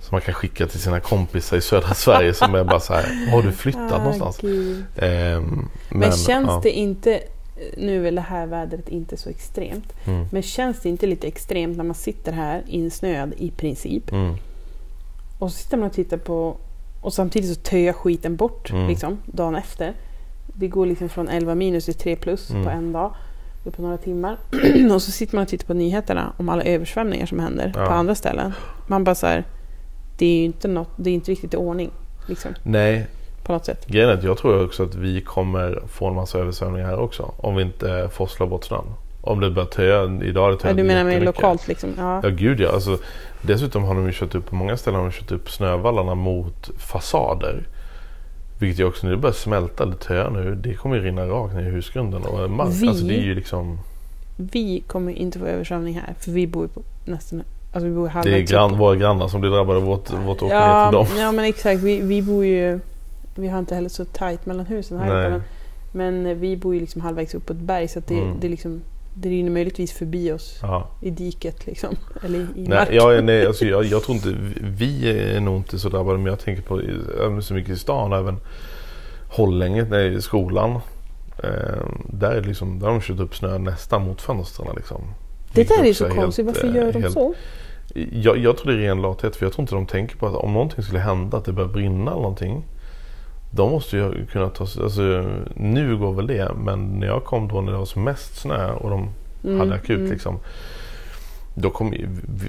[0.00, 2.34] som man kan skicka till sina kompisar i södra Sverige.
[2.34, 4.40] Som är bara så här, har du flyttat Ah, någonstans?
[4.42, 4.48] Ehm,
[4.96, 6.60] men, Men, känns ja.
[6.62, 7.20] det inte
[7.76, 9.92] nu är väl det här vädret inte så extremt.
[10.04, 10.26] Mm.
[10.32, 14.34] Men känns det inte lite extremt när man sitter här insnöad i princip Mm.
[15.38, 16.56] och så sitter man och tittar på
[17.00, 18.88] och samtidigt så töar skiten bort Mm.
[18.88, 19.92] liksom, dagen efter.
[20.46, 22.64] Det går liksom från 11 minus till 3 plus Mm.
[22.64, 23.14] på en dag.
[23.76, 24.36] På några timmar.
[24.94, 27.86] och så sitter man och tittar på nyheterna om alla översvämningar som händer Ja.
[27.86, 28.52] på andra ställen.
[28.86, 29.44] Man bara så här,
[30.18, 31.90] det är ju inte, något, det är inte riktigt i ordning.
[32.28, 33.06] Liksom, Nej,
[33.44, 33.86] på något sätt.
[33.86, 37.34] grejen jag tror också att vi kommer få en massa översvämningar här också.
[37.36, 38.84] Om vi inte forslar bort snön.
[39.20, 40.24] Om det börjar töa.
[40.24, 41.90] Idag det Ja, du menar med lokalt liksom?
[41.98, 42.20] Ja.
[42.22, 42.70] Ja gud ja.
[42.72, 42.98] Alltså,
[43.42, 46.70] dessutom har de ju kört upp på många ställen har de kört upp snövallarna mot
[46.78, 47.66] fasader.
[48.58, 51.60] Vilket ju också det börjar smälta, det töar nu, det kommer ju rinna rakt ner
[51.62, 52.68] i husgrunden och mark.
[52.72, 53.78] Vi- Alltså det är ju liksom
[54.36, 57.42] Vi kommer inte få översvämning här för vi bor ju på nästan
[57.72, 60.42] Alltså vi bor Det är halvvägs grann, våra grannar som blir drabbade av vårt, vårt
[60.42, 61.06] åka ner ja, till dem.
[61.22, 61.82] ja men exakt.
[61.82, 62.80] Vi, vi bor ju...
[63.34, 65.42] Vi har inte heller så tajt mellan husen här uppe.
[65.92, 68.36] Men, men vi bor ju liksom halvvägs upp på ett berg så det, Mm.
[68.40, 68.80] det, liksom,
[69.18, 70.88] det rinner möjligtvis förbi oss Ja.
[71.00, 71.96] i diket liksom.
[72.24, 72.94] Eller i Nej, marken.
[72.94, 76.38] jag, nej alltså jag, jag tror inte, vi är nog inte så drabbade men jag
[76.40, 76.80] tänker på
[77.24, 78.36] även så mycket i stan även
[79.28, 80.70] Hållänge, nej, skolan.
[81.42, 84.68] Eh, där, liksom, där har de kört upp snö nästan mot fönstren.
[84.76, 85.00] Liksom.
[85.52, 86.46] det där är så konstigt.
[86.46, 87.34] Varför eh, gör de helt- så?
[88.12, 90.34] Jag, jag tror det är ren lathet för jag tror inte de tänker på att
[90.34, 92.64] om någonting skulle hända, att det börjar brinna eller någonting.
[93.56, 95.02] De måste ju kunna ta sig, alltså
[95.54, 98.72] nu går väl det men när jag kom då när det var som mest snö
[98.72, 99.08] och de
[99.44, 100.10] Mm, hade akut mm.
[100.10, 100.38] liksom.
[101.54, 101.94] Då kom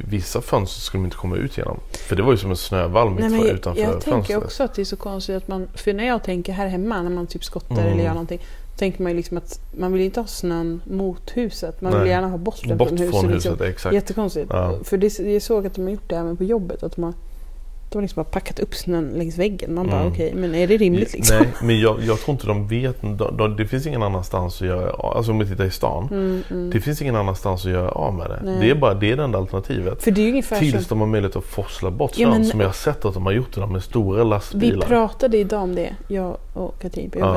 [0.10, 1.80] vissa fönster skulle de inte komma ut genom.
[2.08, 4.14] För det var ju som en snövall mitt Nej, jag, utanför jag fönstret.
[4.16, 5.68] tänker också att det är så konstigt att man...
[5.74, 7.88] För när jag tänker här hemma när man typ skottar Mm.
[7.94, 8.40] eller gör någonting.
[8.72, 11.82] Då tänker man ju liksom att man vill inte ha snön mot huset.
[11.82, 12.10] Man vill Nej.
[12.10, 13.36] gärna ha bort den Bort från från huset.
[13.36, 13.68] huset, liksom.
[13.68, 13.96] exakt.
[13.96, 14.48] Jättekonstigt.
[14.50, 14.76] Ja.
[14.84, 16.84] För det, jag såg att de har gjort det även på jobbet.
[16.84, 17.14] Att de har,
[17.90, 19.74] de har liksom bara packat upp snön längs väggen.
[19.76, 20.12] Man bara Mm.
[20.14, 21.38] okej, men är det rimligt liksom?
[21.40, 23.02] Nej, men jag, jag tror inte de vet.
[23.02, 26.08] De, de, det finns ingen annanstans att göra Alltså om vi tittar i stan.
[26.12, 26.70] Mm, mm.
[26.70, 28.40] Det finns ingen annanstans att göra av med det.
[28.44, 28.58] Nej.
[28.60, 30.04] Det är bara det är det enda alternativet.
[30.04, 30.98] För det är ungefär Tills som...
[30.98, 32.42] de har möjlighet att forsla bort Ja, snön.
[32.42, 34.88] men- Som jag har sett att de har gjort det med stora Vi lastbilar.
[34.88, 37.36] pratade idag om det, jag och Katrin på jobbet.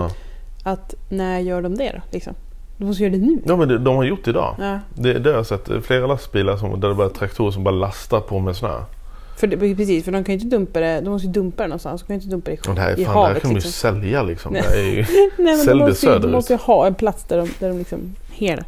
[0.65, 0.71] ja.
[0.73, 2.03] Att när gör de det då?
[2.11, 2.35] Liksom?
[2.77, 3.39] De måste göra det nu.
[3.47, 4.55] ja men det, de har gjort det idag.
[4.61, 4.79] Ja.
[4.95, 5.69] Det, det har jag sett.
[5.83, 8.75] Flera lastbilar som, där det bara är traktorer som bara lastar på med snö.
[9.41, 11.01] För det, precis, för de kan ju inte dumpa det.
[11.01, 12.01] De måste ju dumpa det någonstans.
[12.03, 13.43] De kan ju inte dumpa det i, Och det här, i fan, det här havet.
[13.43, 13.73] kan de ju liksom.
[13.73, 14.53] sälja liksom.
[14.53, 14.63] Nej.
[14.73, 15.05] Det är ju,
[15.39, 16.33] Nej, Sälj de det måste, ju, de söderut.
[16.33, 18.65] måste ju ha en plats där de, där de liksom hel.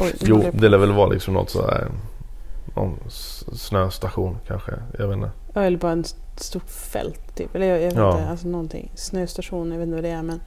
[0.00, 1.88] Oj, jo, det lär väl vara liksom något sådär.
[2.76, 2.98] Någon
[3.52, 4.72] snöstation kanske.
[4.98, 5.30] Jag vet inte.
[5.54, 7.54] Ja, eller bara ett stort fält typ.
[7.54, 8.18] Eller jag, jag vet Ja.
[8.18, 8.90] inte, alltså någonting.
[8.94, 10.22] Snöstation, jag vet inte vad det är.
[10.22, 10.40] Men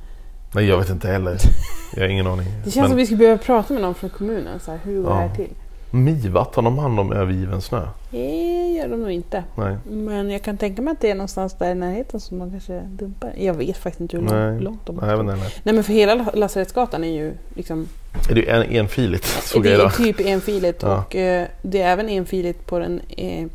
[0.54, 1.38] Nej jag vet inte heller.
[1.96, 2.46] Jag har ingen aning.
[2.66, 4.60] det känns Men som vi skulle behöva prata med någon från kommunen.
[4.60, 5.20] Så här, hur går det Ja.
[5.20, 5.50] här till?
[5.92, 7.88] Mivat har de hand om övergiven snö?
[8.12, 9.44] Det gör de nog inte.
[9.56, 9.78] Nej.
[9.90, 12.80] Men jag kan tänka mig att det är någonstans där i närheten som man kanske
[12.80, 13.34] dumpar.
[13.38, 14.60] Jag vet faktiskt inte hur Nej.
[14.62, 15.52] långt, de Nej, jag vet inte.
[15.64, 17.88] Nej men för hela Lasarettsgatan är ju liksom
[18.30, 19.26] Är det en, enfiligt?
[19.26, 19.96] Såg det är idag.
[19.96, 20.98] typ enfiligt Ja.
[21.08, 23.46] och eh, det är även enfiligt på den eh,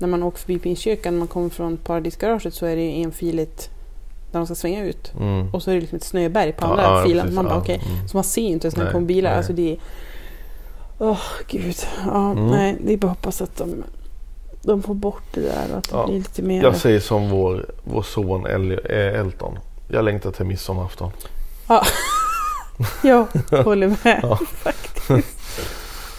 [0.00, 3.70] när man åker förbi Pingstkyrkan, när man kommer från Paradisgaraget så är det ju enfiligt
[4.32, 5.12] när de ska svänga ut.
[5.20, 5.54] Mm.
[5.54, 7.20] Och så är det liksom ett snöberg på Ja, andra ja, filen.
[7.22, 7.80] precis, Man bara ja, okej.
[7.94, 8.08] mm.
[8.08, 9.30] Så man ser ju inte ens när det Nej, kommer bilar.
[9.30, 9.36] nej.
[9.38, 9.76] Alltså det är...
[11.04, 11.76] Åh gud.
[12.06, 12.46] Ja, Mm.
[12.46, 13.84] nej, det är bara att hoppas att de,
[14.62, 16.06] de får bort det där och att det Ja.
[16.06, 16.62] blir lite mer...
[16.62, 19.58] Jag säger som vår, vår son El, eh, Elton.
[19.88, 21.10] Jag längtar till midsommarafton.
[23.02, 23.26] Jag
[23.64, 24.36] håller med Ja.
[24.52, 25.60] faktiskt.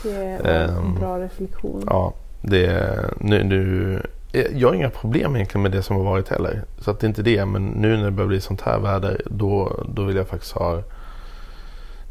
[0.03, 1.83] Det är en Ehm, bra reflektion.
[1.87, 4.01] Ja, det är nu, nu
[4.33, 6.63] eh, Jag har inga problem egentligen med det som har varit heller.
[6.79, 7.45] Så att det är inte det.
[7.45, 10.81] Men nu när det börjar bli sånt här väder då, då vill jag faktiskt ha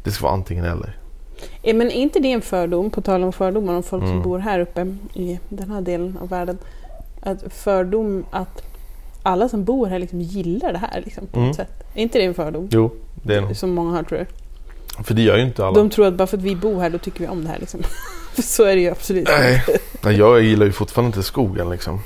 [0.03, 0.97] Det ska vara antingen eller.
[1.63, 4.23] Eh, Men är inte det en fördom, på tal om fördomar om folk som Mm.
[4.23, 6.57] bor här uppe i den här delen av världen?
[7.21, 8.61] Att fördom att
[9.23, 11.47] alla som bor här liksom gillar det här liksom, på Mm.
[11.47, 11.83] något sätt.
[11.95, 12.67] Är inte det en fördom?
[12.71, 12.91] Jo,
[13.23, 13.55] det är nog.
[13.55, 14.27] Som många har tror jag.
[15.05, 15.75] För det gör ju inte alla.
[15.77, 17.59] De tror att bara för att vi bor här då tycker vi om det här
[17.59, 17.79] liksom.
[18.33, 19.53] För så är det ju absolut Nej.
[19.67, 19.77] inte.
[20.03, 21.99] Nej, Jag gillar ju fortfarande inte skogen liksom.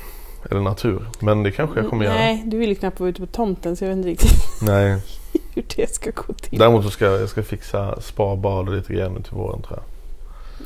[0.50, 1.02] Eller natur.
[1.20, 2.14] Men det kanske jag kommer göra.
[2.14, 5.00] Nej, du vill ju knappt vara ute på tomten så jag vet inte riktigt Nej.
[5.54, 6.58] hur det ska gå till.
[6.58, 9.78] Däremot så ska jag, jag ska fixa sparbad och lite grejer nu till våren tror
[9.78, 9.84] jag.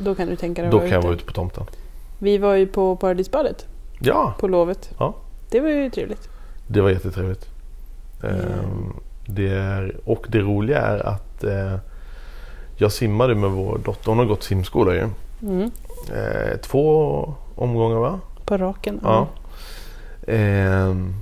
[0.05, 1.07] Då kan du tänka dig att Då vara kan jag ute.
[1.07, 1.65] vara ute på tomten.
[2.19, 3.67] Vi var ju på Paradisbadet
[4.01, 4.91] Ja, på lovet.
[4.99, 5.15] Ja.
[5.51, 6.29] Det var ju trevligt.
[6.67, 7.47] det var jättetrevligt.
[8.23, 8.93] Ehm,
[9.27, 11.75] det är, och det roliga är att eh,
[12.77, 14.09] jag simmade med vår dotter.
[14.09, 15.09] Hon har gått simskola ju.
[15.43, 15.71] Mm.
[16.13, 18.21] Eh, två omgångar va?
[18.45, 19.01] På raken.
[19.03, 19.27] Ja.
[20.27, 21.15] Ehm,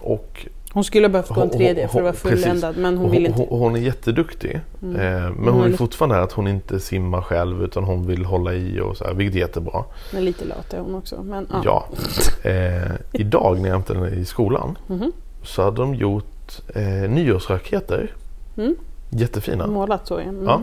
[0.00, 3.10] och Hon skulle ha behövt gå en tredje för att vara fulländad men hon hon,
[3.10, 3.46] ville inte.
[3.50, 4.60] hon, är jätteduktig.
[4.82, 4.96] Mm.
[4.96, 8.24] Eh, men Hon hon är lite- fortfarande att hon inte simmar själv utan hon vill
[8.24, 9.84] hålla i och så här, vilket är jättebra.
[10.12, 11.22] Men lite lat är hon också.
[11.22, 11.62] Men, ja.
[11.64, 12.50] Ja.
[12.50, 15.12] Eh, idag när jag hämtade henne i skolan Mhm.
[15.42, 18.14] så hade de gjort eh, nyårsraketer.
[18.56, 18.76] Mm.
[19.10, 19.66] Jättefina.
[19.66, 20.20] Målat så ja.
[20.22, 20.44] Mm.
[20.44, 20.60] Ja.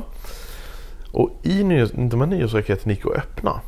[1.11, 3.61] Och i nyhets, de här nyhetsraketen gick att öppna.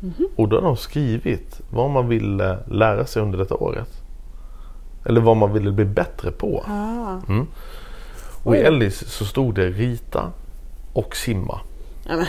[0.00, 0.28] Mhm.
[0.36, 3.88] Och då har de skrivit vad man ville lära sig under detta året.
[5.04, 6.64] Eller vad man ville bli bättre på.
[6.68, 7.16] Ah.
[7.28, 7.46] Mm.
[8.42, 8.58] Och i.
[8.58, 10.32] Ellis så stod det rita
[10.92, 11.60] och simma.
[12.08, 12.26] Ja, men.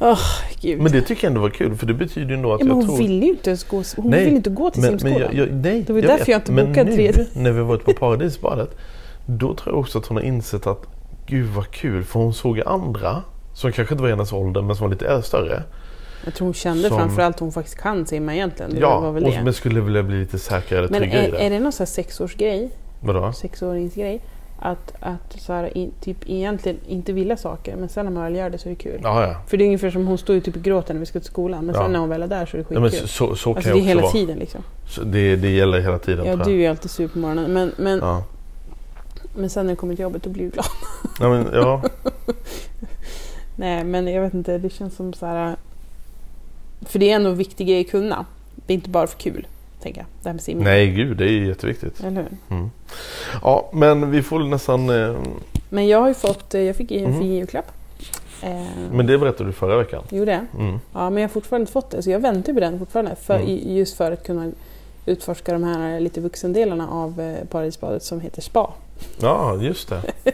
[0.00, 0.20] Åh,
[0.60, 0.80] gud.
[0.80, 2.76] Men det tycker jag ändå var kul för det betyder ju ändå att ja, men
[2.76, 2.98] jag hon tror...
[2.98, 5.36] ville ju inte ens gå, hon ville inte gå till men, men simskolan.
[5.36, 7.26] jag, jag, nej, Det var därför jag inte men bokade nu, tredje.
[7.32, 8.76] när vi varit på Paradisbadet
[9.26, 10.86] Då tror jag också att hon har insett att
[11.26, 13.22] Gud vad kul för hon såg andra
[13.54, 15.62] Som kanske inte var i hennes ålder men som var lite större
[16.24, 18.74] Jag tror hon kände Som- framförallt att hon faktiskt kan simma egentligen.
[18.74, 19.42] Det Ja, var väl och, det.
[19.44, 21.84] men skulle vilja bli lite säkrare Men tryggare i är, det är det någon sån
[21.84, 23.32] här sexårsgrej, Vadå?
[23.32, 24.20] sexåringsgrej?
[24.60, 28.34] Att, att så här, in, typ egentligen inte vilja saker men sen när man väl
[28.36, 29.00] gör det så är det kul.
[29.02, 29.34] Ja, ja.
[29.46, 31.28] För det är ungefär som hon står ju typ och gråter när vi ska till
[31.28, 31.82] skolan men Ja.
[31.82, 33.08] sen när hon väl är där så är det ja men skitkul.
[33.08, 34.60] så, så, så kan alltså det är hela vara tiden liksom.
[34.88, 37.98] så det, det gäller hela tiden Ja du är alltid sur på morgonen men, men,
[37.98, 38.24] ja.
[39.36, 40.66] men sen när det kommer till jobbet då blir du glad.
[41.20, 41.82] Ja, men, ja.
[43.56, 45.56] Nej men jag vet inte, det känns som så här.
[46.82, 48.26] För det är ändå en viktig grej att kunna.
[48.66, 49.46] Det är inte bara för kul,
[49.82, 50.06] tänker jag.
[50.22, 50.64] Det här med simning.
[50.64, 52.68] Nej gud det är jätteviktigt Eller hur?
[53.42, 55.16] Ja men vi får nästan eh,
[55.68, 57.20] Men jag har ju fått, eh, jag fick en Mhm.
[57.20, 57.66] fin julklapp.
[58.42, 58.62] Eh,
[58.92, 60.60] Men det berättade du förra veckan Gjorde jag?
[60.62, 60.80] mm.
[60.92, 62.02] Ja, men jag har fortfarande inte fått det.
[62.02, 63.16] Så jag väntar på den fortfarande.
[63.16, 63.76] För, Mm.
[63.76, 64.50] Just för att kunna
[65.06, 68.72] utforska de här lite vuxendelarna av eh, Paradisbadet som heter spa.
[69.20, 70.02] Ja just det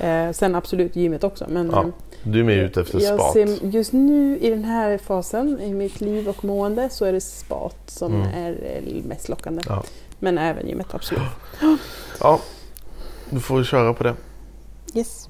[0.00, 1.46] Eh, sen absolut gymmet också.
[1.48, 1.88] Men Ja, eh,
[2.22, 5.74] Du är mer ute efter jag spat ser, just nu i den här fasen i
[5.74, 8.28] mitt liv och mående så är det spat som Mm.
[8.44, 9.62] är eh, mest lockande.
[9.68, 9.82] Ja.
[10.18, 11.22] Men även gymmet, absolut.
[12.20, 12.40] Ja,
[13.30, 14.14] du får köra på det.
[14.94, 15.28] Yes.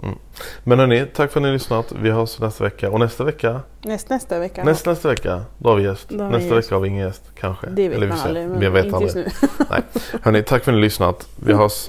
[0.64, 1.92] Men hörni, tack för att ni har lyssnat.
[2.02, 2.90] Vi hörs nästa vecka.
[2.90, 4.64] Och nästa vecka, Näst, nästa vecka.
[4.64, 6.10] nästa, nästa vecka, då har vi gäst.
[6.10, 6.66] Har vi nästa gäst.
[6.66, 7.66] vecka har vi ingen gäst, kanske.
[7.66, 8.48] Det vet Eller vi man aldrig.
[8.48, 9.24] Men Vi vet inte aldrig.
[9.24, 9.48] just nu.
[9.70, 9.82] Nej.
[10.22, 11.28] Hörni, tack för att ni har lyssnat.
[11.36, 11.88] Vi hörs.